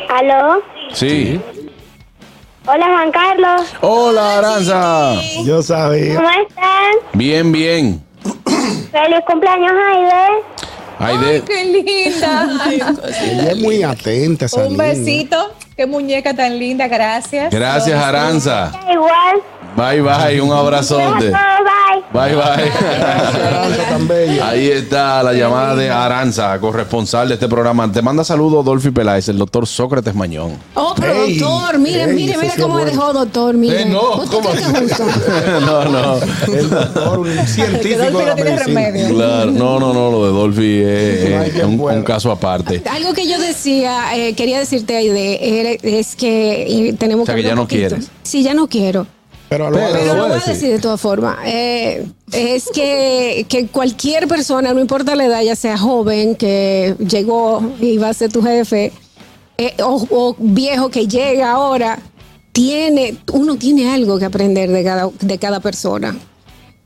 ¿Aló? 0.08 0.60
Sí. 0.92 1.40
Hola 2.64 2.86
Juan 2.86 3.10
Carlos, 3.10 3.74
Hola, 3.80 4.38
Aranza. 4.38 5.14
Yo 5.44 5.62
sabía. 5.62 6.14
¿cómo 6.14 6.28
están? 6.28 6.92
Bien, 7.12 7.50
bien. 7.50 8.04
Feliz 8.92 9.20
cumpleaños 9.26 9.72
Aide. 9.72 10.61
Aide, 11.04 11.42
¡Qué 11.42 11.64
linda! 11.64 12.48
Ella 13.22 13.50
es 13.50 13.58
muy 13.58 13.82
atenta, 13.82 14.46
esa 14.46 14.60
Un 14.62 14.72
niña. 14.76 14.84
besito. 14.84 15.52
Qué 15.76 15.86
muñeca 15.86 16.34
tan 16.34 16.58
linda, 16.58 16.86
gracias. 16.86 17.50
gracias, 17.50 18.02
Aranza. 18.02 18.70
Igual. 18.92 19.42
Bye, 19.76 20.00
bye. 20.02 20.40
Un 20.40 20.52
abrazote. 20.52 21.30
Bye. 21.30 21.32
Bye, 22.12 22.34
bye. 22.34 22.42
Aranza 23.46 23.82
tan 23.88 24.08
bella. 24.08 24.48
Ahí 24.48 24.68
está 24.68 25.22
la 25.22 25.32
llamada 25.32 25.74
de 25.74 25.90
Aranza, 25.90 26.58
corresponsal 26.58 27.28
de 27.28 27.34
este 27.34 27.48
programa. 27.48 27.90
Te 27.90 28.02
manda 28.02 28.22
saludos 28.24 28.64
Dolphy 28.64 28.90
Peláez, 28.90 29.28
el 29.28 29.38
doctor 29.38 29.66
Sócrates 29.66 30.14
Mañón. 30.14 30.56
Oh, 30.74 30.94
pero 30.98 31.24
Ey, 31.24 31.38
doctor, 31.38 31.78
mire, 31.78 32.04
ey, 32.04 32.14
mire, 32.14 32.32
ese 32.32 32.38
mire 32.38 32.50
sí 32.50 32.56
es 32.56 32.62
cómo 32.62 32.74
me 32.76 32.82
bueno. 32.82 32.98
dejó 32.98 33.12
doctor, 33.14 33.54
mire. 33.54 33.82
Eh, 33.82 33.84
no, 33.86 34.12
¿Usted 34.16 34.36
¿cómo 34.36 34.50
cree 34.50 34.64
así? 34.64 34.72
que 34.74 34.84
es 34.84 34.96
justo? 34.96 35.04
no, 35.60 35.84
no. 35.84 36.54
El 36.54 36.70
doctor, 36.70 37.18
un 37.18 37.28
científico 37.46 37.98
Dolphy 37.98 38.18
de 38.18 38.24
la 38.24 38.30
no 38.30 38.34
tiene 38.34 38.50
medicina. 38.50 38.64
remedio. 38.66 39.14
Claro, 39.14 39.50
no, 39.50 39.80
no, 39.80 39.92
no, 39.94 40.10
lo 40.10 40.26
de 40.26 40.32
Dolphy 40.32 40.82
es, 40.82 41.24
Ay, 41.40 41.48
es 41.48 41.54
qué 41.54 41.64
un, 41.64 41.78
bueno. 41.78 41.98
un 41.98 42.04
caso 42.04 42.30
aparte. 42.30 42.82
Algo 42.90 43.12
que 43.14 43.26
yo 43.28 43.38
decía, 43.40 44.14
eh, 44.16 44.34
quería 44.34 44.58
decirte, 44.58 44.96
Aide, 44.96 45.60
era- 45.60 45.78
es 45.82 46.14
que 46.16 46.88
eh, 46.88 46.92
tenemos 46.98 47.24
O 47.24 47.26
sea, 47.26 47.34
que 47.34 47.42
ya 47.42 47.54
no 47.54 47.62
poquito. 47.62 47.88
quieres. 47.88 48.10
Sí, 48.22 48.42
ya 48.42 48.54
no 48.54 48.66
quiero. 48.68 49.06
Pero 49.52 49.70
lo 49.70 49.76
Pero 49.76 49.88
Pero 49.92 50.04
lo 50.06 50.14
lo 50.14 50.20
voy 50.22 50.30
voy 50.32 50.40
a 50.46 50.50
decir 50.52 50.70
de 50.70 50.78
todas 50.78 51.00
formas. 51.00 51.36
Eh, 51.44 52.06
es 52.32 52.68
que, 52.74 53.44
que 53.48 53.66
cualquier 53.66 54.26
persona, 54.26 54.72
no 54.72 54.80
importa 54.80 55.14
la 55.14 55.26
edad, 55.26 55.42
ya 55.42 55.54
sea 55.56 55.76
joven, 55.76 56.34
que 56.36 56.94
llegó 56.98 57.62
y 57.80 57.98
va 57.98 58.08
a 58.08 58.14
ser 58.14 58.32
tu 58.32 58.42
jefe, 58.42 58.92
eh, 59.58 59.74
o, 59.82 60.06
o 60.10 60.36
viejo 60.38 60.88
que 60.88 61.06
llega 61.06 61.50
ahora, 61.52 61.98
tiene, 62.52 63.16
uno 63.32 63.56
tiene 63.56 63.92
algo 63.92 64.18
que 64.18 64.24
aprender 64.24 64.70
de 64.70 64.82
cada, 64.84 65.10
de 65.20 65.38
cada 65.38 65.60
persona. 65.60 66.16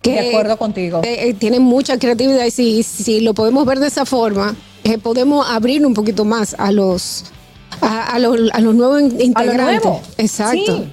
Que, 0.03 0.13
De 0.13 0.29
acuerdo 0.31 0.57
contigo. 0.57 1.01
eh, 1.05 1.35
tiene 1.35 1.59
mucha 1.59 1.99
creatividad 1.99 2.45
y 2.45 2.51
si, 2.51 2.83
si 2.83 3.21
lo 3.21 3.35
podemos 3.35 3.65
ver 3.67 3.81
de 3.81 3.89
esa 3.89 4.05
forma, 4.05 4.55
eh, 4.85 4.99
podemos 4.99 5.45
abrir 5.49 5.85
un 5.85 5.95
poquito 5.95 6.25
más 6.25 6.55
a 6.59 6.71
los, 6.71 7.25
a, 7.81 8.11
a 8.15 8.19
los, 8.21 8.37
a 8.53 8.61
los 8.61 8.75
nuevos 8.75 9.01
in- 9.03 9.33
A 9.35 9.43
lo 9.45 9.53
integrantes. 9.53 9.83
nuevo. 9.85 10.01
Exacto. 10.19 10.77
Sí. 10.77 10.93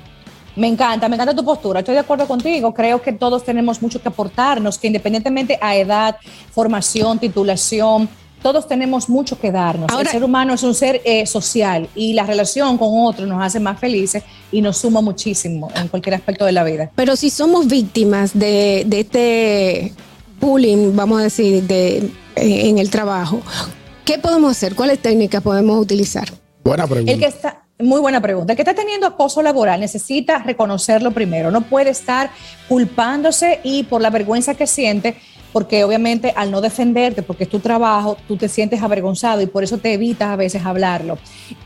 Me 0.55 0.67
encanta, 0.67 1.10
me 1.10 1.15
encanta 1.15 1.36
tu 1.36 1.43
postura. 1.43 1.79
Estoy 1.79 1.95
de 1.95 2.01
acuerdo 2.01 2.27
contigo. 2.27 2.74
Creo 2.74 3.01
que 3.01 3.12
todos 3.13 3.43
tenemos 3.43 3.81
mucho 3.81 4.01
que 4.01 4.07
aportarnos, 4.10 4.77
que 4.77 4.88
independientemente 4.88 5.57
a 5.62 5.75
edad, 5.75 6.17
formación, 6.51 7.17
titulación, 7.19 8.07
todos 8.41 8.67
tenemos 8.67 9.07
mucho 9.10 9.39
que 9.39 9.51
darnos. 9.51 9.89
Ahora- 9.89 10.03
el 10.03 10.10
ser 10.10 10.24
humano 10.24 10.53
es 10.53 10.63
un 10.63 10.75
ser 10.75 11.01
eh, 11.05 11.25
social 11.25 11.88
y 11.95 12.13
la 12.13 12.25
relación 12.25 12.77
con 12.77 12.89
otro 13.05 13.25
nos 13.25 13.41
hace 13.41 13.60
más 13.60 13.79
felices 13.79 14.22
y 14.51 14.62
nos 14.62 14.77
suma 14.77 15.01
muchísimo 15.01 15.69
en 15.75 15.88
cualquier 15.88 16.15
aspecto 16.15 16.45
de 16.45 16.51
la 16.51 16.63
vida. 16.63 16.91
Pero 16.95 17.15
si 17.15 17.29
somos 17.29 17.67
víctimas 17.67 18.38
de, 18.38 18.83
de 18.86 19.00
este 19.00 19.93
bullying, 20.41 20.93
vamos 20.95 21.22
a 21.22 21.24
decir, 21.24 21.63
de, 21.63 21.98
en, 22.36 22.51
en 22.67 22.77
el 22.79 22.89
trabajo, 22.89 23.41
¿qué 24.03 24.19
podemos 24.19 24.51
hacer? 24.51 24.75
¿Cuáles 24.75 25.00
técnicas 25.00 25.41
podemos 25.41 25.79
utilizar? 25.79 26.27
Buena 26.65 26.86
pregunta. 26.86 27.12
El 27.13 27.19
que 27.19 27.25
está, 27.27 27.62
muy 27.84 28.00
buena 28.02 28.22
pregunta. 28.22 28.54
El 28.54 28.58
que 28.58 28.62
está 28.63 28.74
teniendo 28.74 29.08
acoso 29.08 29.42
laboral 29.42 29.80
necesita 29.80 30.40
reconocerlo 30.40 31.12
primero. 31.12 31.52
No 31.52 31.62
puede 31.62 31.90
estar 31.90 32.30
culpándose 32.68 33.60
y 33.63 33.84
por 33.84 34.02
la 34.02 34.10
vergüenza 34.10 34.56
que 34.56 34.68
siente 34.68 35.16
porque 35.54 35.84
obviamente 35.84 36.34
al 36.36 36.50
no 36.50 36.60
defenderte, 36.60 37.22
porque 37.22 37.44
es 37.44 37.50
tu 37.50 37.60
trabajo, 37.60 38.18
tú 38.28 38.36
te 38.36 38.50
sientes 38.50 38.82
avergonzado 38.82 39.40
y 39.40 39.46
por 39.46 39.63
eso 39.63 39.78
te 39.78 39.94
evitas 39.94 40.30
a 40.30 40.36
veces 40.36 40.66
hablarlo. 40.66 41.20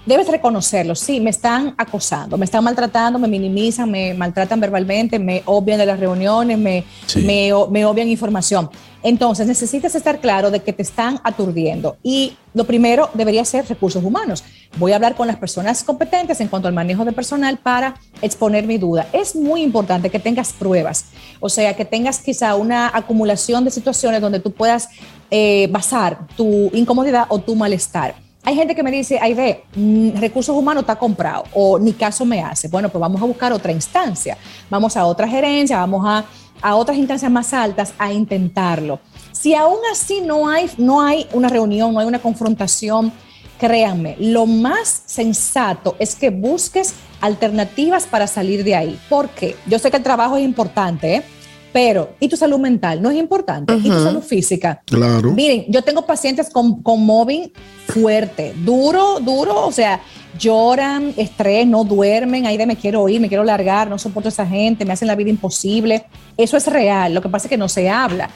Debes 0.05 0.27
reconocerlo, 0.27 0.93
sí, 0.93 1.21
me 1.21 1.29
están 1.29 1.73
acosando, 1.77 2.37
me 2.37 2.43
están 2.43 2.65
maltratando, 2.65 3.17
me 3.17 3.29
minimizan, 3.29 3.89
me 3.89 4.13
maltratan 4.13 4.59
verbalmente, 4.59 5.17
me 5.19 5.41
obvian 5.45 5.79
de 5.79 5.85
las 5.85 5.99
reuniones, 5.99 6.57
me, 6.57 6.83
Sí. 7.05 7.21
me, 7.21 7.51
me 7.71 7.85
obvian 7.85 8.09
información. 8.09 8.69
Entonces 9.03 9.47
necesitas 9.47 9.95
estar 9.95 10.19
claro 10.19 10.51
de 10.51 10.59
que 10.59 10.73
te 10.73 10.81
están 10.81 11.21
aturdiendo 11.23 11.95
y 12.03 12.35
lo 12.53 12.65
primero 12.65 13.09
debería 13.13 13.45
ser 13.45 13.65
recursos 13.69 14.03
humanos. 14.03 14.43
Voy 14.77 14.91
a 14.91 14.95
hablar 14.95 15.15
con 15.15 15.25
las 15.25 15.37
personas 15.37 15.83
competentes 15.83 16.39
en 16.39 16.49
cuanto 16.49 16.67
al 16.67 16.73
manejo 16.73 17.03
de 17.03 17.11
personal 17.11 17.57
para 17.57 17.95
exponer 18.21 18.67
mi 18.67 18.77
duda. 18.77 19.07
Es 19.11 19.35
muy 19.35 19.63
importante 19.63 20.11
que 20.11 20.19
tengas 20.19 20.53
pruebas, 20.53 21.05
o 21.39 21.49
sea, 21.49 21.75
que 21.75 21.83
tengas 21.83 22.19
quizá 22.19 22.55
una 22.55 22.91
acumulación 22.93 23.65
de 23.65 23.71
situaciones 23.71 24.21
donde 24.21 24.39
tú 24.39 24.51
puedas 24.51 24.89
eh, 25.31 25.67
basar 25.71 26.27
tu 26.35 26.69
incomodidad 26.73 27.25
o 27.29 27.39
tu 27.39 27.55
malestar. 27.55 28.15
Hay 28.43 28.53
gente 28.53 28.75
que 28.75 28.83
me 28.83 28.91
dice, 28.91 29.17
ay, 29.19 29.33
ve, 29.33 29.63
mm, 29.75 30.19
recursos 30.19 30.55
humanos 30.55 30.81
está 30.81 30.95
comprado 30.95 31.45
o 31.53 31.79
ni 31.79 31.93
caso 31.93 32.23
me 32.23 32.41
hace. 32.43 32.67
Bueno, 32.67 32.89
pues 32.89 32.99
vamos 33.01 33.19
a 33.19 33.25
buscar 33.25 33.51
otra 33.51 33.71
instancia, 33.71 34.37
vamos 34.69 34.95
a 34.95 35.05
otra 35.05 35.27
gerencia, 35.27 35.77
vamos 35.77 36.05
a, 36.05 36.23
a 36.61 36.75
otras 36.75 36.97
instancias 36.97 37.31
más 37.31 37.51
altas 37.51 37.93
a 37.97 38.13
intentarlo. 38.13 38.99
Si 39.31 39.55
aún 39.55 39.79
así 39.91 40.21
no 40.21 40.47
hay, 40.47 40.69
no 40.77 41.01
hay 41.01 41.27
una 41.33 41.49
reunión, 41.49 41.93
no 41.93 41.99
hay 41.99 42.05
una 42.05 42.19
confrontación, 42.19 43.11
créanme, 43.57 44.15
lo 44.19 44.45
más 44.45 45.03
sensato 45.05 45.95
es 45.99 46.15
que 46.15 46.29
busques 46.29 46.93
alternativas 47.21 48.05
para 48.05 48.27
salir 48.27 48.63
de 48.63 48.75
ahí. 48.75 48.99
¿Por 49.09 49.29
qué? 49.29 49.55
Yo 49.65 49.79
sé 49.79 49.91
que 49.91 49.97
el 49.97 50.03
trabajo 50.03 50.37
es 50.37 50.43
importante, 50.43 51.15
¿eh? 51.15 51.23
pero 51.73 52.15
¿y 52.19 52.27
tu 52.27 52.37
salud 52.37 52.59
mental? 52.59 53.01
¿No 53.01 53.11
es 53.11 53.17
importante? 53.17 53.75
¿Y 53.75 53.83
tu 53.83 54.03
salud 54.03 54.23
física? 54.23 54.81
Claro. 54.85 55.31
Miren, 55.33 55.65
yo 55.67 55.83
tengo 55.83 56.05
pacientes 56.05 56.49
con, 56.49 56.81
con 56.81 57.05
mobbing 57.05 57.51
fuerte, 57.87 58.53
duro, 58.63 59.19
duro, 59.19 59.67
o 59.67 59.71
sea, 59.71 60.01
lloran, 60.39 61.13
estrés, 61.17 61.67
no 61.67 61.83
duermen, 61.83 62.45
ahí 62.45 62.57
de 62.57 62.65
me 62.65 62.77
quiero 62.77 63.07
ir, 63.09 63.21
me 63.21 63.27
quiero 63.27 63.43
largar, 63.43 63.89
no 63.89 63.99
soporto 63.99 64.29
a 64.29 64.31
esa 64.31 64.45
gente, 64.47 64.85
me 64.85 64.93
hacen 64.93 65.07
la 65.07 65.15
vida 65.15 65.29
imposible. 65.29 66.05
Eso 66.35 66.57
es 66.57 66.67
real, 66.67 67.13
lo 67.13 67.21
que 67.21 67.29
pasa 67.29 67.47
es 67.47 67.49
que 67.49 67.57
no 67.57 67.69
se 67.69 67.89
habla. 67.89 68.29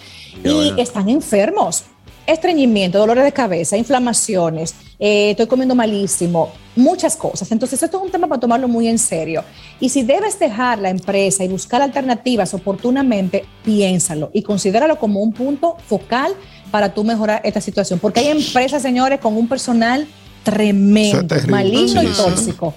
Qué 0.44 0.50
y 0.50 0.54
bueno. 0.54 0.78
están 0.78 1.10
enfermos. 1.10 1.86
Estreñimiento, 2.28 3.00
dolores 3.00 3.24
de 3.24 3.32
cabeza, 3.32 3.78
inflamaciones, 3.78 4.76
eh, 5.00 5.32
estoy 5.32 5.48
comiendo 5.48 5.74
malísimo, 5.76 6.52
muchas 6.76 7.16
cosas. 7.16 7.52
Entonces, 7.52 7.82
esto 7.82 7.98
es 7.98 8.04
un 8.04 8.12
tema 8.12 8.28
para 8.28 8.40
tomarlo 8.40 8.68
muy 8.68 8.88
en 8.88 9.00
serio. 9.00 9.44
Y 9.80 9.90
si 9.90 10.04
debes 10.04 10.40
dejar 10.40 10.80
la 10.80 10.90
empresa 10.90 11.44
y 11.44 11.48
buscar 11.48 11.82
alternativas 11.82 12.54
oportunamente, 12.54 13.46
piénsalo 13.66 14.30
y 14.34 14.44
considéralo 14.44 15.00
como 15.00 15.22
un 15.22 15.34
punto 15.34 15.78
focal 15.88 16.34
para 16.70 16.94
tú 16.94 17.04
mejorar 17.04 17.42
esta 17.44 17.60
situación. 17.60 18.00
Porque 18.00 18.20
hay 18.22 18.28
empresas, 18.28 18.82
señores, 18.82 19.20
con 19.20 19.36
un 19.36 19.48
personal 19.48 20.08
tremendo, 20.44 21.36
maligno 21.48 22.02
Sí, 22.02 22.08
y 22.08 22.14
sí. 22.14 22.22
tóxico. 22.22 22.74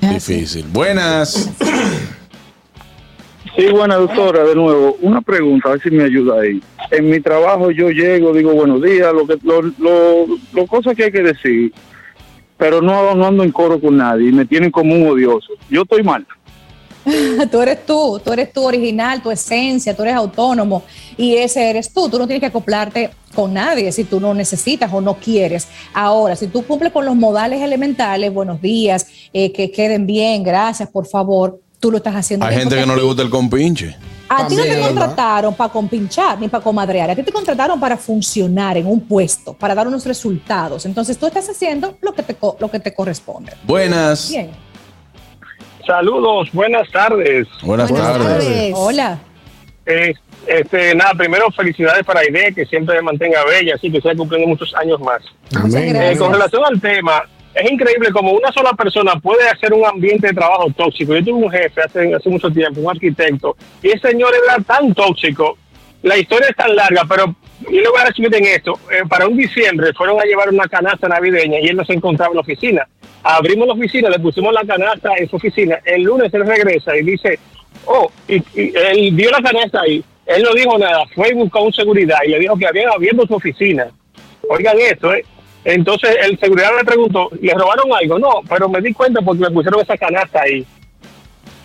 Difícil. 0.00 0.66
Buenas. 0.72 1.48
Sí, 3.56 3.66
buena 3.68 3.96
doctora, 3.96 4.44
de 4.44 4.54
nuevo, 4.54 4.96
una 5.00 5.20
pregunta, 5.20 5.68
a 5.68 5.72
ver 5.72 5.82
si 5.82 5.90
me 5.90 6.04
ayuda 6.04 6.40
ahí. 6.40 6.62
En 6.90 7.10
mi 7.10 7.20
trabajo 7.20 7.70
yo 7.70 7.90
llego, 7.90 8.32
digo 8.32 8.52
buenos 8.52 8.80
días, 8.80 9.12
lo 9.12 9.26
que 9.26 9.36
lo, 9.42 9.62
lo, 9.62 10.26
lo 10.52 10.66
cosas 10.66 10.94
que 10.94 11.04
hay 11.04 11.12
que 11.12 11.22
decir, 11.22 11.72
pero 12.56 12.80
no, 12.80 13.14
no 13.14 13.26
ando 13.26 13.42
en 13.42 13.50
coro 13.50 13.80
con 13.80 13.96
nadie 13.96 14.28
y 14.28 14.32
me 14.32 14.46
tienen 14.46 14.70
como 14.70 14.94
un 14.94 15.08
odioso. 15.08 15.54
Yo 15.68 15.82
estoy 15.82 16.02
mal. 16.02 16.26
tú 17.50 17.60
eres 17.62 17.86
tú, 17.86 18.20
tú 18.24 18.32
eres 18.32 18.52
tu 18.52 18.62
original, 18.62 19.22
tu 19.22 19.30
esencia, 19.30 19.96
tú 19.96 20.02
eres 20.02 20.14
autónomo 20.14 20.82
y 21.16 21.36
ese 21.36 21.70
eres 21.70 21.92
tú. 21.92 22.08
Tú 22.08 22.18
no 22.18 22.26
tienes 22.26 22.40
que 22.40 22.46
acoplarte 22.46 23.10
con 23.34 23.54
nadie 23.54 23.90
si 23.92 24.04
tú 24.04 24.20
no 24.20 24.34
necesitas 24.34 24.92
o 24.92 25.00
no 25.00 25.14
quieres. 25.14 25.68
Ahora, 25.94 26.36
si 26.36 26.46
tú 26.46 26.64
cumples 26.64 26.92
con 26.92 27.04
los 27.04 27.16
modales 27.16 27.60
elementales, 27.62 28.32
buenos 28.32 28.60
días, 28.60 29.06
eh, 29.32 29.52
que 29.52 29.70
queden 29.70 30.06
bien, 30.06 30.42
gracias, 30.42 30.88
por 30.90 31.06
favor, 31.06 31.60
tú 31.80 31.90
lo 31.90 31.96
estás 31.96 32.14
haciendo. 32.14 32.46
Hay 32.46 32.56
gente 32.56 32.76
que 32.76 32.86
no 32.86 32.94
le 32.94 33.02
gusta 33.02 33.22
el 33.22 33.30
compinche. 33.30 33.96
A 34.28 34.46
ti 34.46 34.54
no 34.54 34.62
te 34.62 34.78
contrataron 34.80 35.54
para 35.54 35.72
compinchar 35.72 36.38
ni 36.38 36.46
para 36.48 36.62
comadrear, 36.62 37.10
a 37.10 37.16
ti 37.16 37.22
te 37.24 37.32
contrataron 37.32 37.80
para 37.80 37.96
funcionar 37.96 38.76
en 38.76 38.86
un 38.86 39.00
puesto, 39.00 39.54
para 39.54 39.74
dar 39.74 39.88
unos 39.88 40.06
resultados. 40.06 40.86
Entonces 40.86 41.18
tú 41.18 41.26
estás 41.26 41.48
haciendo 41.48 41.96
lo 42.00 42.12
que 42.14 42.22
te, 42.22 42.34
co- 42.36 42.56
lo 42.60 42.70
que 42.70 42.78
te 42.78 42.94
corresponde. 42.94 43.54
Buenas. 43.64 44.30
Bien. 44.30 44.50
Saludos, 45.84 46.48
buenas 46.52 46.88
tardes. 46.92 47.48
Buenas, 47.62 47.90
Buenas 47.90 48.12
tardes. 48.12 48.28
tardes. 48.44 48.72
Hola. 48.76 49.18
Eh, 49.86 50.14
este, 50.46 50.94
nada, 50.94 51.14
primero 51.14 51.50
felicidades 51.50 52.04
para 52.04 52.20
Aide, 52.20 52.52
que 52.54 52.64
siempre 52.66 52.94
me 52.96 53.02
mantenga 53.02 53.44
bella, 53.44 53.74
así 53.74 53.90
que 53.90 54.00
siga 54.00 54.14
cumpliendo 54.14 54.46
muchos 54.46 54.72
años 54.76 55.00
más. 55.00 55.22
Amén. 55.56 55.96
Eh, 55.96 56.16
con 56.16 56.32
relación 56.32 56.62
al 56.64 56.80
tema, 56.80 57.22
es 57.54 57.70
increíble 57.70 58.10
como 58.12 58.32
una 58.32 58.52
sola 58.52 58.72
persona 58.72 59.16
puede 59.16 59.48
hacer 59.48 59.72
un 59.72 59.84
ambiente 59.84 60.28
de 60.28 60.34
trabajo 60.34 60.68
tóxico. 60.76 61.14
Yo 61.14 61.24
tuve 61.24 61.44
un 61.44 61.50
jefe 61.50 61.80
hace, 61.82 62.14
hace 62.14 62.28
mucho 62.28 62.50
tiempo, 62.50 62.80
un 62.80 62.90
arquitecto, 62.90 63.56
y 63.82 63.88
ese 63.88 64.10
señor 64.10 64.32
era 64.44 64.62
tan 64.62 64.94
tóxico. 64.94 65.58
La 66.02 66.16
historia 66.16 66.48
es 66.48 66.56
tan 66.56 66.74
larga, 66.74 67.02
pero 67.08 67.34
yo 67.60 67.80
le 67.80 67.88
voy 67.88 68.00
a 68.00 68.06
resumir 68.06 68.34
en 68.34 68.46
esto. 68.46 68.78
Eh, 68.90 69.02
para 69.08 69.26
un 69.26 69.36
diciembre 69.36 69.92
fueron 69.92 70.18
a 70.18 70.24
llevar 70.24 70.48
una 70.48 70.66
canasta 70.66 71.08
navideña 71.08 71.58
y 71.60 71.66
él 71.66 71.76
no 71.76 71.84
se 71.84 71.92
encontraba 71.92 72.30
en 72.30 72.36
la 72.36 72.40
oficina. 72.40 72.88
Abrimos 73.22 73.66
la 73.66 73.74
oficina, 73.74 74.08
le 74.08 74.18
pusimos 74.18 74.52
la 74.52 74.64
canasta 74.64 75.10
en 75.18 75.28
su 75.28 75.36
oficina. 75.36 75.78
El 75.84 76.02
lunes 76.02 76.32
él 76.32 76.46
regresa 76.46 76.96
y 76.96 77.02
dice, 77.02 77.38
oh, 77.84 78.10
y, 78.28 78.42
él 78.56 79.10
vio 79.12 79.30
la 79.30 79.42
canasta 79.42 79.82
ahí. 79.82 80.02
Él 80.24 80.42
no 80.42 80.54
dijo 80.54 80.78
nada, 80.78 81.04
fue 81.14 81.30
y 81.30 81.34
buscó 81.34 81.62
un 81.62 81.72
seguridad 81.72 82.18
y 82.24 82.30
le 82.30 82.38
dijo 82.38 82.56
que 82.56 82.66
habían 82.66 82.90
abierto 82.92 83.26
su 83.26 83.34
oficina. 83.34 83.88
Oigan 84.48 84.78
esto, 84.78 85.12
¿eh? 85.12 85.24
Entonces 85.64 86.16
el 86.22 86.38
seguridad 86.38 86.70
le 86.78 86.84
preguntó, 86.84 87.28
¿le 87.40 87.52
robaron 87.54 87.86
algo? 87.92 88.18
No, 88.18 88.40
pero 88.48 88.68
me 88.68 88.80
di 88.80 88.92
cuenta 88.92 89.20
porque 89.20 89.42
me 89.42 89.50
pusieron 89.50 89.80
esa 89.80 89.96
canasta 89.96 90.42
ahí. 90.42 90.66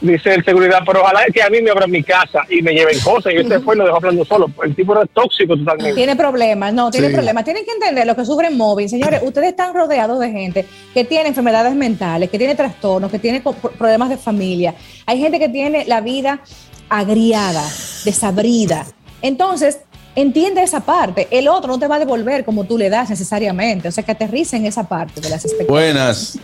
Dice 0.02 0.36
el 0.36 0.44
seguridad, 0.44 0.80
pero 0.86 1.02
ojalá 1.02 1.22
que 1.34 1.42
a 1.42 1.50
mí 1.50 1.62
me 1.62 1.72
abran 1.72 1.90
mi 1.90 2.04
casa 2.04 2.42
y 2.50 2.62
me 2.62 2.74
lleven 2.74 3.00
cosas. 3.00 3.34
Y 3.34 3.38
este 3.38 3.60
fue 3.62 3.76
y 3.76 3.78
lo 3.80 3.86
dejó 3.86 3.98
hablando 3.98 4.26
solo. 4.26 4.48
El 4.64 4.76
tipo 4.76 4.92
era 4.92 5.06
tóxico 5.06 5.56
totalmente. 5.56 5.94
Tiene 5.94 6.16
problemas, 6.18 6.74
no, 6.74 6.92
tiene 6.92 7.08
Sí. 7.08 7.14
problemas. 7.14 7.46
Tienen 7.46 7.64
que 7.64 7.72
entender 7.72 8.06
lo 8.06 8.16
que 8.16 8.26
sufren 8.26 8.58
móvil. 8.58 8.90
Señores, 8.90 9.22
ustedes 9.24 9.50
están 9.50 9.74
rodeados 9.74 10.20
de 10.20 10.30
gente 10.32 10.66
que 10.94 11.06
tiene 11.06 11.30
enfermedades 11.30 11.74
mentales, 11.76 12.30
que 12.30 12.38
tiene 12.38 12.56
trastornos, 12.56 13.10
que 13.10 13.20
tiene 13.20 13.42
problemas 13.78 14.10
de 14.10 14.18
familia. 14.18 14.76
Hay 15.06 15.18
gente 15.20 15.40
que 15.40 15.48
tiene 15.48 15.86
la 15.86 16.02
vida 16.02 16.42
agriada, 16.90 17.64
desabrida. 18.04 18.86
Entonces, 19.22 19.80
entiende 20.16 20.64
esa 20.64 20.82
parte. 20.82 21.28
El 21.32 21.48
otro 21.48 21.74
no 21.74 21.80
te 21.80 21.88
va 21.88 21.96
a 21.96 22.00
devolver 22.00 22.46
como 22.46 22.64
tú 22.64 22.78
le 22.78 22.90
das 22.90 23.10
necesariamente. 23.10 23.88
O 23.88 23.92
sea, 23.92 24.04
que 24.04 24.12
aterrice 24.12 24.58
en 24.58 24.66
esa 24.66 24.88
parte 24.88 25.22
de 25.22 25.30
las 25.30 25.46
expectativas. 25.46 25.70
Buenas. 25.70 26.40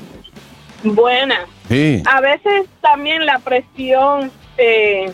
Buena. 0.83 1.45
Sí. 1.67 2.03
A 2.05 2.21
veces 2.21 2.65
también 2.81 3.25
la 3.25 3.39
presión 3.39 4.31
eh, 4.57 5.11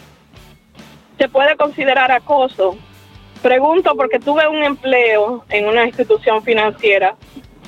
se 1.18 1.30
puede 1.30 1.56
considerar 1.56 2.12
acoso. 2.12 2.78
Pregunto 3.42 3.96
porque 3.96 4.20
tuve 4.20 4.48
un 4.48 4.64
empleo 4.64 5.46
en 5.50 5.68
una 5.68 5.86
institución 5.86 6.44
financiera 6.44 7.16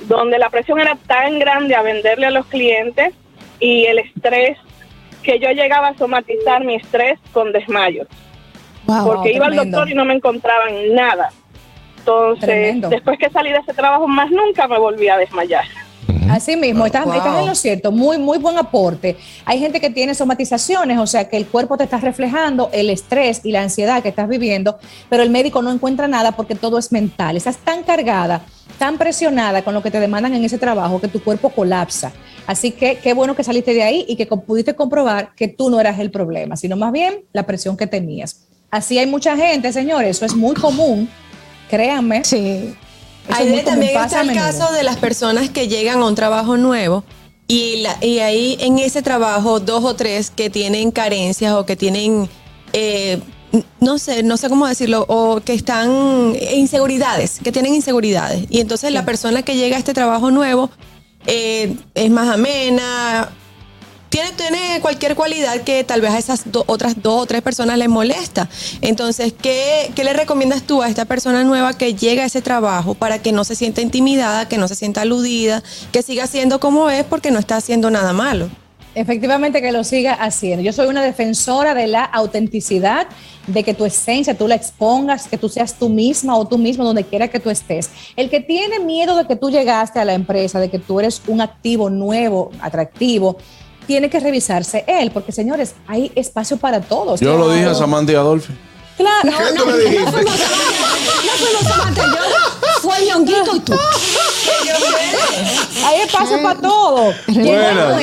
donde 0.08 0.38
la 0.38 0.50
presión 0.50 0.80
era 0.80 0.96
tan 1.06 1.38
grande 1.38 1.74
a 1.74 1.82
venderle 1.82 2.26
a 2.26 2.30
los 2.30 2.46
clientes 2.46 3.14
y 3.60 3.84
el 3.84 3.98
estrés 3.98 4.58
que 5.22 5.38
yo 5.38 5.50
llegaba 5.50 5.88
a 5.88 5.96
somatizar 5.96 6.64
mi 6.64 6.76
estrés 6.76 7.18
con 7.32 7.52
desmayos. 7.52 8.08
Wow. 8.86 9.04
porque 9.06 9.32
iba 9.32 9.46
al 9.46 9.56
doctor 9.56 9.90
y 9.90 9.94
no 9.94 10.04
me 10.04 10.14
encontraban 10.14 10.94
nada. 10.94 11.30
Entonces, 11.98 12.44
Tremendo. 12.46 12.88
después 12.88 13.18
que 13.18 13.28
salí 13.30 13.50
de 13.50 13.58
ese 13.58 13.74
trabajo, 13.74 14.08
más 14.08 14.30
nunca 14.30 14.66
me 14.66 14.78
volví 14.78 15.08
a 15.08 15.16
desmayar. 15.18 15.64
Así 16.30 16.56
mismo, 16.56 16.86
estás, 16.86 17.04
Wow. 17.06 17.14
estás 17.14 17.40
en 17.40 17.46
lo 17.46 17.54
cierto, 17.54 17.90
muy, 17.92 18.16
muy 18.16 18.38
buen 18.38 18.56
aporte. 18.56 19.16
Hay 19.44 19.58
gente 19.58 19.80
que 19.80 19.90
tiene 19.90 20.14
somatizaciones, 20.14 20.98
o 20.98 21.06
sea 21.06 21.28
que 21.28 21.36
el 21.36 21.46
cuerpo 21.46 21.76
te 21.76 21.84
está 21.84 21.98
reflejando 21.98 22.70
el 22.72 22.88
estrés 22.88 23.40
y 23.44 23.50
la 23.50 23.62
ansiedad 23.62 24.00
que 24.02 24.08
estás 24.10 24.28
viviendo, 24.28 24.78
pero 25.08 25.22
el 25.24 25.30
médico 25.30 25.60
no 25.60 25.72
encuentra 25.72 26.06
nada 26.08 26.32
porque 26.32 26.54
todo 26.54 26.78
es 26.78 26.92
mental. 26.92 27.36
Estás 27.36 27.58
tan 27.58 27.82
cargada, 27.82 28.42
tan 28.78 28.96
presionada 28.96 29.62
con 29.62 29.74
lo 29.74 29.82
que 29.82 29.90
te 29.90 29.98
demandan 29.98 30.32
en 30.34 30.44
ese 30.44 30.56
trabajo 30.56 31.00
que 31.00 31.08
tu 31.08 31.20
cuerpo 31.22 31.50
colapsa. 31.50 32.12
Así 32.46 32.70
que 32.70 32.96
qué 32.96 33.12
bueno 33.12 33.34
que 33.34 33.42
saliste 33.44 33.74
de 33.74 33.82
ahí 33.82 34.04
y 34.08 34.14
que 34.16 34.26
pudiste 34.26 34.74
comprobar 34.74 35.34
que 35.34 35.48
tú 35.48 35.68
no 35.68 35.80
eras 35.80 35.98
el 35.98 36.10
problema, 36.12 36.56
sino 36.56 36.76
más 36.76 36.92
bien 36.92 37.24
la 37.32 37.42
presión 37.44 37.76
que 37.76 37.86
tenías. 37.88 38.46
Así 38.70 38.98
hay 38.98 39.06
mucha 39.06 39.36
gente, 39.36 39.72
señores, 39.72 40.16
eso 40.16 40.26
es 40.26 40.34
muy 40.36 40.54
común, 40.54 41.08
créanme. 41.68 42.24
Sí. 42.24 42.74
Es 43.28 43.36
Ahí 43.36 43.48
común, 43.48 43.64
también 43.64 44.00
está 44.00 44.20
el 44.22 44.32
caso 44.34 44.72
de 44.72 44.82
las 44.82 44.96
personas 44.96 45.50
que 45.50 45.68
llegan 45.68 46.00
a 46.00 46.06
un 46.06 46.14
trabajo 46.14 46.56
nuevo 46.56 47.04
y, 47.48 47.82
la- 47.82 47.98
y 48.00 48.20
ahí 48.20 48.56
en 48.60 48.78
ese 48.78 49.02
trabajo 49.02 49.60
dos 49.60 49.84
o 49.84 49.94
tres 49.94 50.30
que 50.30 50.50
tienen 50.50 50.90
carencias 50.92 51.52
o 51.54 51.66
que 51.66 51.74
tienen, 51.76 52.28
eh, 52.72 53.20
no 53.80 53.98
sé, 53.98 54.22
no 54.22 54.36
sé 54.36 54.48
cómo 54.48 54.66
decirlo, 54.68 55.04
o 55.08 55.40
que 55.40 55.52
están 55.54 56.34
inseguridades, 56.54 57.40
que 57.42 57.50
tienen 57.50 57.74
inseguridades. 57.74 58.46
Y 58.50 58.60
entonces 58.60 58.92
la 58.92 59.04
persona 59.04 59.42
que 59.42 59.56
llega 59.56 59.76
a 59.76 59.78
este 59.80 59.94
trabajo 59.94 60.30
nuevo 60.30 60.70
eh, 61.26 61.74
es 61.94 62.10
más 62.10 62.28
amena, 62.32 63.28
tiene, 64.10 64.32
tiene 64.32 64.80
cualquier 64.82 65.14
cualidad 65.14 65.62
que 65.62 65.82
tal 65.84 66.02
vez 66.02 66.10
a 66.10 66.18
esas 66.18 66.52
do- 66.52 66.64
otras 66.66 67.00
dos 67.02 67.22
o 67.22 67.26
tres 67.26 67.40
personas 67.40 67.78
les 67.78 67.88
molesta. 67.88 68.48
Entonces, 68.82 69.32
¿qué, 69.32 69.90
¿qué 69.94 70.04
le 70.04 70.12
recomiendas 70.12 70.62
tú 70.64 70.82
a 70.82 70.88
esta 70.88 71.06
persona 71.06 71.42
nueva 71.44 71.72
que 71.72 71.94
llega 71.94 72.24
a 72.24 72.26
ese 72.26 72.42
trabajo 72.42 72.94
para 72.94 73.20
que 73.20 73.32
no 73.32 73.44
se 73.44 73.54
sienta 73.54 73.80
intimidada, 73.80 74.46
que 74.48 74.58
no 74.58 74.68
se 74.68 74.74
sienta 74.74 75.00
aludida, 75.02 75.62
que 75.92 76.02
siga 76.02 76.26
siendo 76.26 76.60
como 76.60 76.90
es 76.90 77.04
porque 77.04 77.30
no 77.30 77.38
está 77.38 77.56
haciendo 77.56 77.90
nada 77.90 78.12
malo? 78.12 78.50
Efectivamente 78.96 79.62
que 79.62 79.70
lo 79.70 79.84
siga 79.84 80.14
haciendo. 80.14 80.64
Yo 80.64 80.72
soy 80.72 80.88
una 80.88 81.02
defensora 81.02 81.74
de 81.74 81.86
la 81.86 82.02
autenticidad, 82.04 83.06
de 83.46 83.62
que 83.62 83.72
tu 83.72 83.84
esencia 83.84 84.36
tú 84.36 84.48
la 84.48 84.56
expongas, 84.56 85.28
que 85.28 85.38
tú 85.38 85.48
seas 85.48 85.74
tú 85.74 85.88
misma 85.88 86.36
o 86.36 86.46
tú 86.48 86.58
mismo 86.58 86.84
donde 86.84 87.04
quiera 87.04 87.28
que 87.28 87.38
tú 87.38 87.50
estés. 87.50 87.88
El 88.16 88.28
que 88.30 88.40
tiene 88.40 88.80
miedo 88.80 89.16
de 89.16 89.28
que 89.28 89.36
tú 89.36 89.48
llegaste 89.48 90.00
a 90.00 90.04
la 90.04 90.14
empresa, 90.14 90.58
de 90.58 90.70
que 90.70 90.80
tú 90.80 90.98
eres 90.98 91.22
un 91.28 91.40
activo 91.40 91.88
nuevo, 91.88 92.50
atractivo, 92.60 93.38
tiene 93.90 94.08
que 94.08 94.20
revisarse 94.20 94.84
él, 94.86 95.10
porque 95.10 95.32
señores, 95.32 95.74
hay 95.88 96.12
espacio 96.14 96.56
para 96.58 96.80
todos. 96.80 97.18
Yo 97.18 97.36
lo 97.36 97.50
dije 97.50 97.66
a 97.66 97.74
Samantha 97.74 98.12
y 98.12 98.14
Adolfo. 98.14 98.52
Claro. 98.96 99.36
¿Qué 99.36 99.58
tú 99.58 99.66
le 99.68 99.78
dijiste? 99.78 100.04
No 100.04 101.32
fuimos 101.40 101.62
Samantha 101.64 102.02
y 102.06 102.10
yo, 102.10 102.78
fue 102.82 103.04
Ñonguito 103.06 103.56
y 103.56 103.60
tú. 103.60 103.72
Hay 105.84 106.00
espacio 106.02 106.40
para 106.40 106.60
todo. 106.60 107.12
Nuevo, 107.26 107.98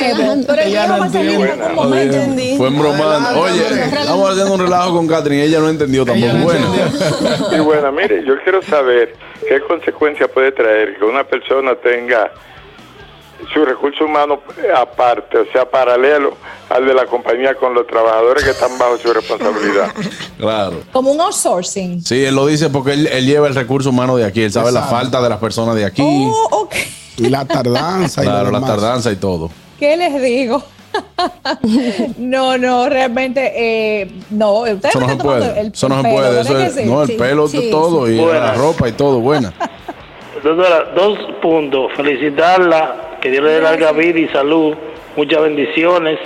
pero 0.46 0.62
el 0.62 0.74
no 0.74 0.98
va 0.98 1.04
a 1.06 1.08
salir 1.08 1.30
en 1.30 1.40
entiende. 1.40 1.64
algún 1.64 1.74
momento. 1.74 2.16
entendí. 2.16 2.56
Fue 2.58 2.68
en 2.68 2.78
bromando. 2.78 3.40
Oye, 3.40 3.62
estamos 3.84 4.30
haciendo 4.30 4.52
un 4.54 4.60
relajo 4.60 4.92
con 4.94 5.06
Catherine. 5.08 5.42
Ella 5.44 5.60
no 5.60 5.70
entendió 5.70 6.04
tampoco. 6.04 6.36
Bueno, 6.42 6.66
Y 7.56 7.58
bueno, 7.60 7.92
mire, 7.92 8.22
yo 8.26 8.34
quiero 8.42 8.62
saber 8.62 9.14
qué 9.48 9.58
consecuencia 9.62 10.28
puede 10.28 10.52
traer 10.52 10.98
que 10.98 11.04
una 11.06 11.24
persona 11.24 11.74
tenga 11.76 12.30
su 13.58 13.64
recurso 13.64 14.04
humano 14.04 14.38
aparte, 14.76 15.38
o 15.38 15.44
sea, 15.52 15.68
paralelo 15.68 16.34
al 16.70 16.86
de 16.86 16.94
la 16.94 17.06
compañía 17.06 17.54
con 17.54 17.74
los 17.74 17.86
trabajadores 17.86 18.44
que 18.44 18.50
están 18.50 18.78
bajo 18.78 18.96
su 18.98 19.12
responsabilidad. 19.12 19.88
claro. 20.38 20.76
Como 20.92 21.10
un 21.10 21.20
outsourcing. 21.20 22.02
Sí, 22.04 22.24
él 22.24 22.34
lo 22.36 22.46
dice 22.46 22.70
porque 22.70 22.92
él, 22.92 23.06
él 23.08 23.26
lleva 23.26 23.48
el 23.48 23.54
recurso 23.54 23.90
humano 23.90 24.16
de 24.16 24.24
aquí. 24.24 24.42
Él 24.42 24.52
sabe 24.52 24.70
la 24.70 24.82
falta 24.82 25.20
de 25.20 25.28
las 25.28 25.38
personas 25.38 25.74
de 25.74 25.84
aquí. 25.84 26.02
Oh, 26.04 26.48
ok. 26.62 26.74
Y 27.16 27.28
la 27.30 27.44
tardanza. 27.46 28.22
y 28.22 28.26
lo 28.26 28.30
claro, 28.30 28.50
la 28.52 28.58
demás. 28.60 28.70
tardanza 28.76 29.10
y 29.10 29.16
todo. 29.16 29.50
¿Qué 29.78 29.96
les 29.96 30.22
digo? 30.22 30.62
no, 32.18 32.56
no, 32.58 32.88
realmente 32.88 33.52
eh, 34.02 34.10
no. 34.30 34.60
Ustedes 34.60 34.84
Eso 34.94 35.00
no 35.00 35.08
se 35.08 35.16
puede. 35.16 35.60
el- 35.60 35.72
Eso 35.72 35.88
no 35.88 35.96
el 35.96 36.02
se 36.02 36.08
pelo, 36.08 36.16
puede. 36.16 36.28
¿verdad 36.34 36.40
Eso 36.52 36.54
que 36.58 36.66
es, 36.66 36.74
sí? 36.74 36.84
no, 36.84 37.02
el 37.02 37.08
Sí, 37.08 37.14
pelo, 37.14 37.48
sí, 37.48 37.68
todo. 37.70 38.10
Y 38.10 38.16
la 38.16 38.54
ropa 38.54 38.88
y 38.88 38.92
todo. 38.92 39.20
Buena. 39.20 39.52
Doctora, 40.42 40.84
dos 40.94 41.18
puntos. 41.42 41.90
Felicitarla, 41.96 42.96
que 43.20 43.30
Dios 43.30 43.42
le 43.44 43.50
dé 43.52 43.60
larga 43.60 43.92
vida 43.92 44.18
y 44.18 44.28
salud, 44.28 44.74
muchas 45.16 45.40
bendiciones. 45.42 46.18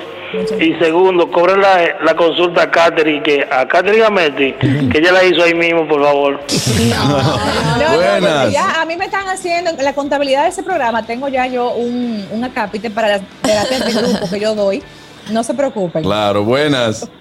Y 0.58 0.72
segundo, 0.82 1.30
cobren 1.30 1.60
la, 1.60 1.98
la 2.02 2.14
consulta 2.16 2.62
a 2.62 2.70
Catherine, 2.70 3.22
que 3.22 3.46
a 3.50 3.68
Catherine 3.68 4.02
Ametti, 4.06 4.52
que 4.90 4.98
ella 4.98 5.12
la 5.12 5.22
hizo 5.24 5.42
ahí 5.42 5.52
mismo, 5.54 5.86
por 5.86 6.02
favor. 6.02 6.40
No, 6.88 7.18
no, 7.18 7.96
Buenas. 7.96 8.46
no, 8.46 8.50
ya 8.50 8.80
a 8.80 8.86
mí 8.86 8.96
me 8.96 9.04
están 9.04 9.28
haciendo 9.28 9.72
en 9.72 9.84
la 9.84 9.92
contabilidad 9.92 10.44
de 10.44 10.48
ese 10.48 10.62
programa. 10.62 11.04
Tengo 11.04 11.28
ya 11.28 11.46
yo 11.48 11.72
un, 11.72 12.26
un 12.30 12.44
acápite 12.44 12.88
para 12.90 13.08
las 13.08 13.20
terapias 13.42 13.84
de 13.84 13.92
grupo 14.02 14.30
que 14.30 14.40
yo 14.40 14.54
doy. 14.54 14.82
No 15.30 15.44
se 15.44 15.52
preocupen. 15.52 16.02
Claro, 16.02 16.44
buenas. 16.44 17.08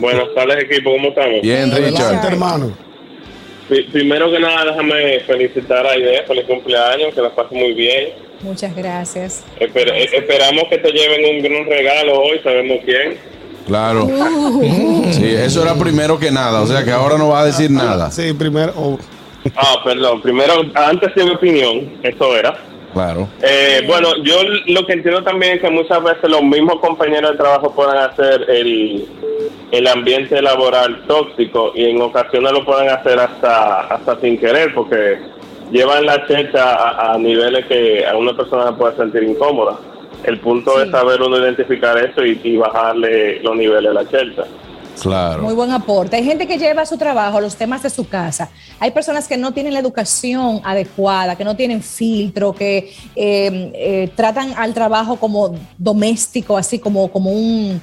Buenas 0.00 0.26
tardes, 0.34 0.64
equipo, 0.64 0.90
¿cómo 0.92 1.08
estamos? 1.08 1.40
Bien, 1.40 1.72
Adelante, 1.72 1.90
Richard. 2.02 2.26
hermano. 2.32 2.72
Primero 3.92 4.30
que 4.30 4.38
nada, 4.38 4.66
déjame 4.66 5.20
felicitar 5.20 5.86
a 5.86 5.90
Aide, 5.92 6.24
feliz 6.26 6.44
cumpleaños, 6.46 7.14
que 7.14 7.20
la 7.22 7.30
pase 7.30 7.54
muy 7.54 7.72
bien. 7.72 8.10
Muchas 8.42 8.74
gracias. 8.76 9.44
Esper- 9.58 9.92
eh, 9.92 10.08
esperamos 10.12 10.64
que 10.70 10.78
te 10.78 10.90
lleven 10.92 11.36
un 11.36 11.42
gran 11.42 11.66
regalo 11.66 12.20
hoy, 12.20 12.38
sabemos 12.42 12.78
quién. 12.84 13.16
Claro. 13.66 14.08
Sí, 15.12 15.26
eso 15.34 15.62
era 15.62 15.74
primero 15.74 16.18
que 16.18 16.30
nada. 16.30 16.62
O 16.62 16.66
sea 16.66 16.84
que 16.84 16.90
ahora 16.90 17.18
no 17.18 17.28
va 17.28 17.40
a 17.40 17.44
decir 17.46 17.70
nada. 17.70 18.10
Sí, 18.10 18.32
primero. 18.32 18.72
oh, 18.76 18.98
Ah, 19.56 19.76
perdón, 19.84 20.20
primero, 20.22 20.52
antes 20.74 21.14
de 21.14 21.24
mi 21.24 21.30
opinión, 21.30 21.98
eso 22.02 22.36
era. 22.36 22.56
Claro. 22.92 23.28
Eh, 23.42 23.82
bueno, 23.86 24.08
yo 24.24 24.36
lo 24.66 24.86
que 24.86 24.94
entiendo 24.94 25.22
también 25.22 25.54
es 25.56 25.60
que 25.60 25.70
muchas 25.70 26.02
veces 26.02 26.28
los 26.28 26.42
mismos 26.42 26.80
compañeros 26.80 27.32
de 27.32 27.36
trabajo 27.36 27.72
puedan 27.74 27.98
hacer 27.98 28.44
el, 28.48 29.06
el 29.70 29.86
ambiente 29.86 30.40
laboral 30.42 31.04
tóxico 31.06 31.72
y 31.74 31.84
en 31.84 32.00
ocasiones 32.00 32.52
lo 32.52 32.64
pueden 32.64 32.88
hacer 32.88 33.18
hasta, 33.20 33.80
hasta 33.82 34.20
sin 34.20 34.38
querer 34.38 34.74
porque 34.74 35.18
llevan 35.70 36.06
la 36.06 36.26
checha 36.26 36.74
a, 36.74 37.12
a 37.14 37.18
niveles 37.18 37.66
que 37.66 38.06
a 38.06 38.16
una 38.16 38.36
persona 38.36 38.76
puede 38.76 38.96
sentir 38.96 39.22
incómoda. 39.24 39.78
El 40.24 40.40
punto 40.40 40.72
Sí. 40.76 40.82
es 40.86 40.90
saber 40.90 41.22
uno 41.22 41.38
identificar 41.38 41.96
eso 41.98 42.24
y, 42.24 42.40
y 42.42 42.56
bajarle 42.56 43.40
los 43.40 43.56
niveles 43.56 43.90
de 43.90 43.94
la 43.94 44.04
checha. 44.08 44.44
Claro. 45.00 45.42
Muy 45.44 45.54
buen 45.54 45.70
aporte. 45.70 46.16
Hay 46.16 46.24
gente 46.24 46.48
que 46.48 46.58
lleva 46.58 46.82
a 46.82 46.86
su 46.86 46.98
trabajo 46.98 47.40
los 47.40 47.54
temas 47.54 47.84
de 47.84 47.90
su 47.90 48.08
casa. 48.08 48.50
Hay 48.80 48.90
personas 48.90 49.28
que 49.28 49.36
no 49.36 49.52
tienen 49.52 49.72
la 49.72 49.78
educación 49.78 50.60
adecuada, 50.64 51.36
que 51.36 51.44
no 51.44 51.54
tienen 51.54 51.82
filtro, 51.82 52.52
que 52.52 52.92
eh, 53.14 53.70
eh, 53.74 54.10
tratan 54.16 54.54
al 54.56 54.74
trabajo 54.74 55.14
como 55.14 55.54
doméstico, 55.76 56.56
así 56.56 56.80
como, 56.80 57.12
como 57.12 57.30
un 57.30 57.80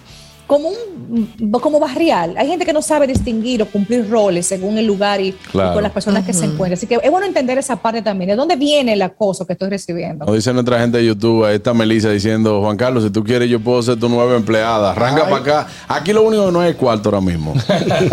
como 0.48 0.70
un 0.70 1.52
como 1.62 1.80
barrial. 1.80 2.36
Hay 2.38 2.48
gente 2.48 2.66
que 2.66 2.74
no 2.74 2.82
sabe 2.82 3.08
distinguir 3.08 3.62
o 3.64 3.66
cumplir 3.66 4.10
roles 4.10 4.46
según 4.46 4.78
el 4.78 4.86
lugar 4.86 5.20
y, 5.22 5.34
con 5.52 5.82
las 5.84 5.92
personas 5.92 6.26
que 6.26 6.34
se 6.34 6.46
encuentran. 6.46 6.74
Así 6.74 6.88
que 6.88 7.00
es 7.02 7.12
bueno 7.12 7.26
entender 7.26 7.58
esa 7.58 7.76
parte 7.78 8.02
también. 8.02 8.30
¿De 8.30 8.36
dónde 8.36 8.56
viene 8.56 8.94
el 8.94 9.02
acoso 9.02 9.46
que 9.48 9.54
estoy 9.54 9.70
recibiendo? 9.70 10.26
Nos 10.26 10.36
dice 10.36 10.54
nuestra 10.54 10.80
gente 10.80 10.98
de 11.00 11.06
YouTube, 11.06 11.46
ahí 11.46 11.56
está 11.56 11.74
Melissa 11.74 12.10
diciendo, 12.10 12.62
Juan 12.62 12.78
Carlos, 12.78 13.04
si 13.04 13.10
tú 13.10 13.24
quieres 13.24 13.50
yo 13.50 13.60
puedo 13.60 13.82
ser 13.82 14.00
tu 14.00 14.10
nueva 14.10 14.36
empleada. 14.36 14.92
Arranca 14.92 15.24
para 15.24 15.38
acá. 15.38 15.68
Aquí 15.88 16.14
lo 16.14 16.24
único 16.24 16.46
que 16.48 16.52
no 16.52 16.64
es 16.64 16.76
cuarto 16.76 17.10
ahora 17.10 17.22
mismo. 17.22 17.54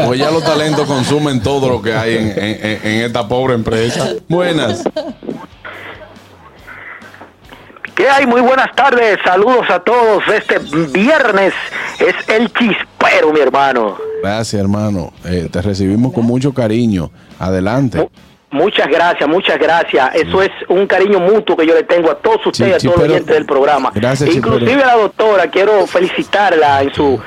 Pues 0.07 0.19
ya 0.19 0.31
los 0.31 0.43
talentos 0.45 0.87
consumen 0.87 1.43
todo 1.43 1.69
lo 1.69 1.83
que 1.83 1.93
hay 1.95 2.17
en, 2.17 2.29
en- 2.31 2.37
en- 2.67 2.81
en 2.87 3.03
esta 3.05 3.27
pobre 3.29 3.55
empresa. 3.55 4.09
Buenas. 4.29 4.83
¿Qué 7.95 8.09
hay? 8.09 8.27
Muy 8.27 8.41
buenas 8.41 8.75
tardes, 8.75 9.19
saludos 9.25 9.69
a 9.69 9.79
todos. 9.81 10.23
Este 10.29 10.59
viernes 10.89 11.53
es 11.99 12.15
el 12.29 12.51
chispero, 12.53 13.33
mi 13.33 13.41
hermano. 13.41 13.97
Gracias, 14.23 14.61
hermano. 14.63 15.13
Eh, 15.25 15.49
te 15.51 15.61
recibimos 15.61 16.13
con 16.13 16.25
mucho 16.25 16.55
cariño. 16.55 17.11
Adelante. 17.39 18.09
Muchas 18.51 18.87
gracias, 18.89 19.29
muchas 19.29 19.59
gracias. 19.59 20.15
Eso 20.15 20.43
es 20.43 20.51
un 20.69 20.87
cariño 20.87 21.21
mutuo 21.21 21.57
que 21.57 21.67
yo 21.67 21.75
le 21.75 21.83
tengo 21.85 22.11
a 22.11 22.15
todos 22.17 22.47
ustedes, 22.47 22.77
a 22.77 22.79
todos 22.79 22.99
los 22.99 23.09
oyentes 23.09 23.35
del 23.35 23.47
programa. 23.47 23.91
Gracias, 23.95 24.35
Inclusive 24.35 24.71
Chipero. 24.71 24.85
a 24.91 24.97
la 24.97 25.03
doctora, 25.03 25.47
quiero 25.51 25.87
felicitarla 25.87 26.83
en 26.83 26.93
su 26.95 27.19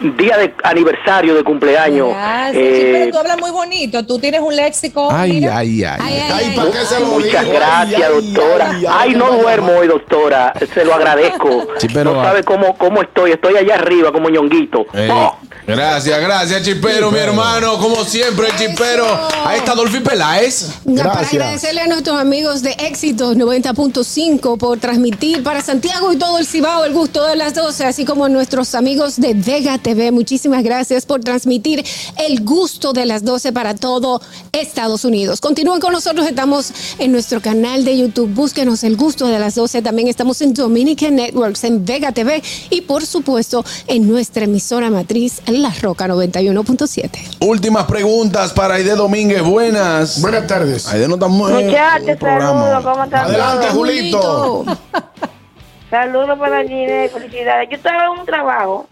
día 0.00 0.36
de 0.38 0.54
aniversario 0.64 1.34
de 1.34 1.44
cumpleaños. 1.44 2.08
Gracias, 2.10 2.56
Eh, 2.62 2.90
pero 2.92 3.12
tú 3.12 3.18
hablas 3.18 3.38
muy 3.38 3.50
bonito. 3.50 4.04
Tú 4.06 4.18
tienes 4.18 4.40
un 4.40 4.54
léxico. 4.56 5.08
Ay, 5.10 5.32
mira. 5.32 5.58
ay, 5.58 5.84
ay. 5.84 5.98
Ay, 6.00 6.14
ay, 6.14 6.30
Ay, 6.32 6.44
ay. 6.50 6.56
¿para 6.56 6.70
qué 6.70 6.78
se 6.86 7.00
lo 7.00 7.06
Muchas 7.06 7.44
digo? 7.44 7.54
gracias, 7.56 8.10
doctora. 8.10 8.70
ay, 8.70 8.84
Ay, 8.88 8.94
ay, 9.10 9.14
no 9.14 9.32
duermo 9.32 9.72
hoy, 9.78 9.86
doctora. 9.88 10.52
Se 10.74 10.84
lo 10.84 10.94
agradezco. 10.94 11.66
Sí, 11.78 11.86
pero- 11.92 12.14
no 12.14 12.22
sabe 12.24 12.42
cómo, 12.42 12.76
cómo 12.76 13.02
estoy. 13.02 13.32
Estoy 13.32 13.56
allá 13.56 13.74
arriba 13.76 14.12
como 14.12 14.28
ñonguito. 14.28 14.86
Eh, 14.94 15.08
Oh. 15.12 15.36
Gracias, 15.66 16.20
gracias, 16.20 16.62
Chipero, 16.62 17.10
mi 17.10 17.18
hermano. 17.18 17.78
Como 17.78 18.04
siempre, 18.04 18.48
el 18.48 18.56
Chipero. 18.56 19.06
Ahí 19.44 19.58
está 19.58 19.74
Dolphy 19.74 20.00
Peláez. 20.00 20.70
Para 20.84 21.20
agradecerle 21.20 21.80
a 21.82 21.86
nuestros 21.86 22.20
amigos 22.20 22.62
de 22.62 22.72
Éxitos 22.72 23.36
90.5 23.36 24.58
por 24.58 24.78
transmitir 24.78 25.42
para 25.42 25.62
Santiago 25.62 26.12
y 26.12 26.16
todo 26.16 26.38
el 26.38 26.46
Cibao 26.46 26.84
el 26.84 26.92
gusto 26.92 27.26
de 27.26 27.36
las 27.36 27.54
12, 27.54 27.84
así 27.84 28.04
como 28.04 28.24
a 28.24 28.28
nuestros 28.28 28.74
amigos 28.74 29.20
de 29.20 29.34
Vega 29.34 29.78
TV. 29.78 30.10
Muchísimas 30.12 30.62
gracias 30.62 31.06
por 31.06 31.20
transmitir 31.20 31.84
el 32.18 32.44
gusto 32.44 32.92
de 32.92 33.06
las 33.06 33.24
12 33.24 33.52
para 33.52 33.74
todo 33.74 34.20
Estados 34.52 35.04
Unidos. 35.04 35.40
Continúen 35.40 35.80
con 35.80 35.92
nosotros, 35.92 36.26
estamos 36.26 36.72
en 36.98 37.12
nuestro 37.12 37.40
canal 37.40 37.84
de 37.84 37.98
YouTube. 37.98 38.28
Búsquenos 38.32 38.84
el 38.84 38.96
gusto 38.96 39.26
de 39.26 39.38
las 39.38 39.54
12. 39.54 39.82
También 39.82 40.08
estamos 40.08 40.40
en 40.40 40.54
Dominican 40.54 41.16
Networks, 41.16 41.64
en 41.64 41.84
Vega 41.84 42.12
TV 42.12 42.42
y, 42.70 42.82
por 42.82 43.06
supuesto, 43.06 43.64
en 43.86 44.08
nuestra 44.08 44.44
emisora 44.44 44.90
matriz, 44.90 45.40
La 45.58 45.70
Roca 45.80 46.06
91.7. 46.08 47.36
Últimas 47.40 47.84
preguntas 47.84 48.52
para 48.52 48.74
Aide 48.74 48.94
Domínguez. 48.94 49.42
Buenas. 49.42 50.20
Buenas 50.20 50.46
tardes. 50.46 50.86
Aide 50.88 51.08
no 51.08 51.14
está 51.14 51.28
muy 51.28 51.52
Muchachos, 51.52 52.18
saludos, 52.20 52.84
¿cómo 52.84 53.04
están 53.04 53.24
Adelante? 53.26 53.66
Julito. 53.68 54.64
Saludos 55.90 56.38
para 56.38 56.62
Gine, 56.62 57.08
felicidades. 57.10 57.68
Yo 57.68 57.76
estaba 57.76 58.04
en 58.06 58.20
un 58.20 58.24
trabajo 58.26 58.86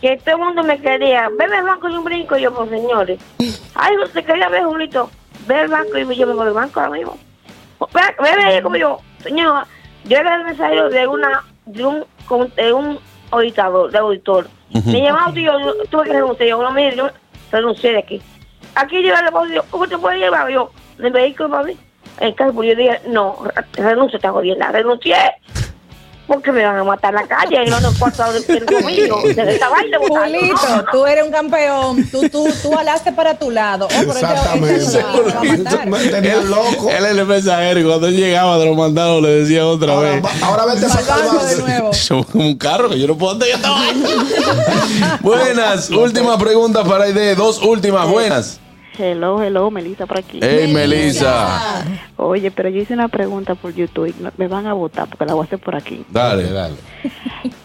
que 0.00 0.16
todo 0.18 0.36
el 0.36 0.42
mundo 0.42 0.62
me 0.64 0.80
quería. 0.80 1.28
Bebe 1.38 1.58
el 1.58 1.64
banco 1.64 1.88
y 1.88 1.94
un 1.96 2.04
brinco. 2.04 2.36
Y 2.36 2.42
yo, 2.42 2.52
pues 2.54 2.70
señores. 2.70 3.20
Ay, 3.74 3.96
usted 4.04 4.24
quería 4.24 4.48
ver, 4.48 4.64
Julito. 4.64 5.10
Ve 5.46 5.60
el 5.62 5.68
banco 5.68 5.96
y 5.96 6.16
yo 6.16 6.26
me 6.26 6.32
voy 6.34 6.46
al 6.48 6.54
banco 6.54 6.80
ahora 6.80 6.92
mismo. 6.98 7.16
Ve, 7.94 8.00
Bebe 8.20 8.44
ahí 8.44 8.62
como 8.62 8.76
yo. 8.76 8.98
Señor, 9.22 9.64
yo 10.06 10.16
era 10.16 10.36
el 10.36 10.44
mensaje 10.44 10.74
de 10.90 11.06
una, 11.06 11.44
de 11.66 11.84
un, 11.86 12.04
con- 12.26 12.52
de 12.56 12.72
un 12.72 12.98
auditador, 13.30 13.90
de 13.90 13.98
auditor. 13.98 14.48
Me 14.84 15.02
llamaba 15.02 15.32
y 15.34 15.44
yo, 15.44 15.58
yo 15.60 15.74
tuve 15.90 16.04
que 16.04 16.12
renunciar. 16.12 16.48
Yo, 16.48 16.62
no, 16.62 16.70
mire, 16.72 16.96
yo 16.96 17.08
renuncié 17.50 17.92
de 17.92 17.98
aquí. 17.98 18.22
Aquí 18.74 19.02
yo 19.02 19.14
le 19.22 19.32
puedo 19.32 19.64
¿cómo 19.70 19.88
te 19.88 19.98
puede 19.98 20.18
llevar? 20.18 20.48
Yo, 20.50 20.70
¿el 20.98 21.10
vehículo 21.10 21.50
para 21.50 21.64
mí? 21.64 21.76
En 22.20 22.32
caso, 22.32 22.62
yo 22.62 22.74
dije, 22.74 23.00
no, 23.08 23.38
renuncio, 23.74 24.16
está 24.16 24.30
jodiendo. 24.30 24.66
Renuncié. 24.70 25.16
Porque 26.28 26.52
me 26.52 26.62
van 26.62 26.76
a 26.76 26.84
matar 26.84 27.14
en 27.14 27.22
la 27.22 27.26
calle 27.26 27.64
y 27.66 27.70
no 27.70 27.80
nos 27.80 27.92
importa 27.94 28.28
el 28.36 28.64
conmigo. 28.66 29.22
De 29.22 29.54
esta 29.54 29.68
vaina, 29.70 29.98
botarlo. 29.98 30.38
Julito, 30.38 30.84
tú 30.92 31.06
eres 31.06 31.24
un 31.24 31.32
campeón. 31.32 32.08
Tú, 32.10 32.28
tú, 32.28 32.46
tú 32.62 32.78
alaste 32.78 33.12
para 33.12 33.36
tu 33.38 33.50
lado. 33.50 33.86
Oh, 33.86 33.88
pero 33.98 34.12
Exactamente. 34.12 34.98
a 35.00 36.10
tenía 36.10 36.36
loco. 36.42 36.90
Él 36.90 37.04
es 37.06 37.16
el 37.16 37.26
mensajero 37.26 37.80
y 37.80 37.84
cuando 37.84 38.06
él 38.08 38.16
llegaba 38.16 38.58
de 38.58 38.66
los 38.66 38.76
mandados 38.76 39.22
le 39.22 39.30
decía 39.30 39.66
otra 39.66 39.94
Ahora, 39.94 40.10
vez. 40.10 40.22
ahora 40.42 40.66
vete 40.66 40.86
para 40.86 41.02
Salvando 41.02 41.44
de 41.44 41.56
nuevo. 41.56 41.94
Somos 41.94 42.26
como 42.26 42.46
un 42.46 42.58
carro 42.58 42.90
que 42.90 42.98
yo 42.98 43.06
no 43.06 43.16
puedo 43.16 43.32
andar 43.32 43.48
buenas, 45.20 45.90
última 45.90 46.38
pregunta 46.38 46.84
para 46.84 47.04
Aide. 47.04 47.34
Dos 47.34 47.62
últimas, 47.62 48.06
buenas. 48.06 48.60
Hello, 48.98 49.40
hello, 49.40 49.70
Melissa 49.70 50.06
por 50.06 50.18
aquí. 50.18 50.40
Hey, 50.42 50.72
Melissa. 50.72 51.84
Oye, 52.16 52.50
pero 52.50 52.68
yo 52.68 52.80
hice 52.80 52.94
una 52.94 53.06
pregunta 53.06 53.54
por 53.54 53.72
YouTube. 53.72 54.12
Me 54.36 54.48
van 54.48 54.66
a 54.66 54.72
votar 54.72 55.06
porque 55.08 55.24
la 55.24 55.34
voy 55.34 55.42
a 55.42 55.46
hacer 55.46 55.60
por 55.60 55.76
aquí. 55.76 56.04
Dale, 56.10 56.50
dale. 56.50 56.74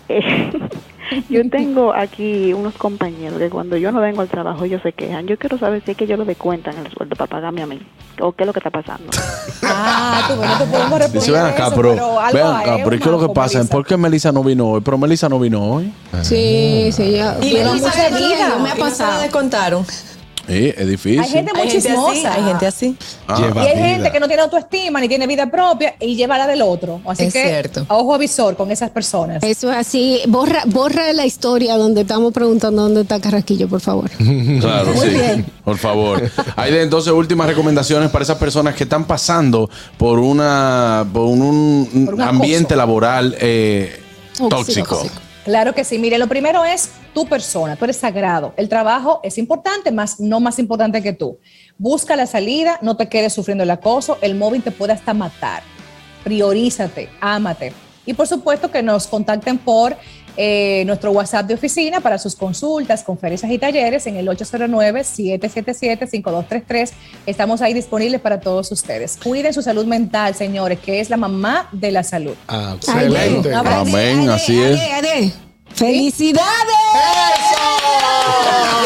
Eh, 0.09 0.51
yo 1.29 1.49
tengo 1.49 1.91
aquí 1.91 2.53
unos 2.53 2.75
compañeros 2.75 3.39
que 3.39 3.49
cuando 3.49 3.77
yo 3.77 3.91
no 3.91 3.99
vengo 3.99 4.21
al 4.21 4.27
trabajo 4.27 4.63
ellos 4.65 4.81
se 4.83 4.93
quejan. 4.93 5.25
Yo 5.25 5.37
quiero 5.39 5.57
saber 5.57 5.81
si 5.83 5.91
es 5.91 5.97
que 5.97 6.03
ellos 6.03 6.19
lo 6.19 6.25
descuentan 6.25 6.75
el 6.77 6.91
sueldo 6.91 7.15
para 7.15 7.29
pagarme 7.29 7.63
a 7.63 7.65
mí. 7.65 7.79
¿O 8.21 8.31
qué 8.33 8.43
es 8.43 8.47
lo 8.47 8.53
que 8.53 8.59
está 8.59 8.69
pasando? 8.69 9.09
Ah, 9.65 10.25
tú, 10.27 10.35
no 10.35 10.57
te 10.57 10.65
podemos 10.65 10.99
responder 10.99 11.13
Dice, 11.13 11.31
ven 11.31 11.41
acá, 11.41 11.67
eso, 11.67 11.75
pero, 11.75 11.91
ven 11.91 12.45
acá, 12.45 12.75
pero 12.83 12.91
¿y 12.91 12.97
un 12.97 12.99
qué 12.99 13.05
es 13.05 13.11
lo 13.11 13.27
que 13.27 13.33
pasa? 13.33 13.57
Melissa. 13.59 13.71
¿Por 13.71 13.85
qué 13.85 13.97
Melissa 13.97 14.31
no 14.31 14.43
vino 14.43 14.67
hoy? 14.67 14.81
Pero 14.81 14.97
Melissa 14.97 15.29
no 15.29 15.39
vino 15.39 15.63
hoy. 15.63 15.91
Sí, 16.21 16.89
sí, 16.91 17.13
ya. 17.13 17.37
Y 17.41 17.53
Melissa 17.53 17.87
mucha 17.87 18.09
vida 18.09 18.57
me 18.59 18.69
ha 18.69 18.75
y 18.75 18.77
no 18.77 18.77
se 18.77 18.77
lo 18.77 18.85
pasado. 18.85 19.21
descontaron. 19.21 19.85
Sí, 20.47 20.73
es 20.75 20.87
difícil. 20.87 21.19
Hay 21.21 21.29
gente 21.29 21.51
muy 21.53 21.67
chismosa. 21.69 22.33
hay 22.33 22.43
gente 22.43 22.67
así. 22.67 22.97
Ah. 23.27 23.37
Y 23.39 23.43
hay 23.43 23.75
vida. 23.75 23.85
gente 23.87 24.11
que 24.11 24.19
no 24.19 24.27
tiene 24.27 24.41
autoestima 24.43 24.99
ni 24.99 25.07
tiene 25.07 25.25
vida 25.25 25.49
propia 25.49 25.95
y 26.01 26.15
lleva 26.15 26.37
la 26.37 26.47
del 26.47 26.61
otro. 26.61 26.99
Así 27.05 27.23
Es 27.25 27.33
que 27.33 27.43
cierto. 27.47 27.85
ojo 27.87 28.13
avisor 28.13 28.57
con 28.57 28.69
esas 28.69 28.89
personas. 28.89 29.41
Eso 29.43 29.71
es 29.71 29.77
así. 29.77 30.19
Borra, 30.27 30.63
borra 30.65 31.13
la 31.13 31.25
historia 31.25 31.77
donde 31.77 32.01
estamos 32.01 32.33
preguntando 32.33 32.81
dónde 32.83 33.01
está 33.01 33.21
Carraquillo, 33.21 33.67
por 33.69 33.79
favor. 33.81 34.09
Claro, 34.59 34.93
Muy 34.93 35.07
sí. 35.07 35.13
bien. 35.15 35.45
Por 35.63 35.77
favor. 35.77 36.29
Hay 36.57 36.71
de 36.73 36.81
entonces 36.81 37.13
últimas 37.13 37.47
recomendaciones 37.47 38.09
para 38.09 38.23
esas 38.23 38.37
personas 38.37 38.75
que 38.75 38.83
están 38.83 39.05
pasando 39.05 39.69
por 39.97 40.19
una 40.19 41.05
por 41.13 41.23
un, 41.23 41.89
un 41.93 42.05
Por 42.05 42.15
un 42.15 42.21
ambiente 42.21 42.75
laboral 42.75 43.35
eh, 43.39 44.01
tóxico. 44.49 44.95
Tóxico. 44.97 45.15
Claro 45.43 45.73
que 45.73 45.83
sí. 45.83 45.99
Mire, 45.99 46.17
lo 46.17 46.27
primero 46.27 46.63
es 46.63 46.91
tu 47.13 47.25
persona. 47.27 47.75
Tú 47.75 47.85
eres 47.85 47.97
sagrado. 47.97 48.53
El 48.55 48.69
trabajo 48.69 49.19
es 49.23 49.37
importante, 49.37 49.91
más 49.91 50.19
no 50.19 50.39
más 50.39 50.57
importante 50.57 51.01
que 51.01 51.13
tú. 51.13 51.37
Busca 51.77 52.15
la 52.15 52.25
salida, 52.25 52.79
no 52.81 52.95
te 52.95 53.09
quedes 53.09 53.33
sufriendo 53.33 53.63
el 53.63 53.71
acoso. 53.71 54.17
El 54.21 54.35
móvil 54.35 54.63
te 54.63 54.71
puede 54.71 54.93
hasta 54.93 55.13
matar. 55.13 55.63
Priorízate, 56.23 57.09
ámate. 57.19 57.73
Y 58.05 58.13
por 58.13 58.27
supuesto 58.27 58.71
que 58.71 58.81
nos 58.83 59.07
contacten 59.07 59.57
por 59.57 59.97
eh, 60.37 60.83
nuestro 60.85 61.11
WhatsApp 61.11 61.45
de 61.47 61.53
oficina 61.53 61.99
para 62.01 62.17
sus 62.17 62.35
consultas, 62.35 63.03
conferencias 63.03 63.51
y 63.51 63.57
talleres 63.57 64.07
en 64.07 64.15
el 64.17 64.27
809-777-5233. 64.29 66.91
Estamos 67.25 67.61
ahí 67.61 67.73
disponibles 67.73 68.21
para 68.21 68.39
todos 68.39 68.71
ustedes. 68.71 69.17
Cuiden 69.23 69.53
su 69.53 69.61
salud 69.61 69.85
mental, 69.85 70.35
señores, 70.35 70.79
que 70.79 70.99
es 70.99 71.09
la 71.09 71.17
mamá 71.17 71.69
de 71.71 71.91
la 71.91 72.03
salud. 72.03 72.35
Ah, 72.47 72.73
Excelente. 72.77 73.53
Ay, 73.53 73.61
Amén, 73.65 74.29
Ade, 74.29 74.33
así 74.33 74.59
Ade, 74.61 74.73
es. 74.73 74.81
Ade. 74.93 75.31
¡Felicidades! 75.75 76.43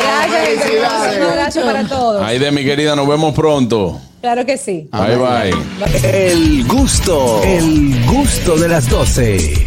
Gracias, 0.03 0.59
Felicidades. 0.59 1.17
un 1.17 1.23
abrazo 1.23 1.61
para 1.61 1.87
todos. 1.87 2.23
Ahí 2.23 2.39
de 2.39 2.51
mi 2.51 2.63
querida, 2.63 2.95
nos 2.95 3.07
vemos 3.07 3.33
pronto. 3.33 3.99
Claro 4.21 4.45
que 4.45 4.57
sí. 4.57 4.89
Bye 4.91 5.15
bye. 5.15 5.51
El 6.03 6.67
gusto, 6.67 7.41
el 7.43 8.05
gusto 8.05 8.57
de 8.57 8.67
las 8.67 8.89
12. 8.89 9.65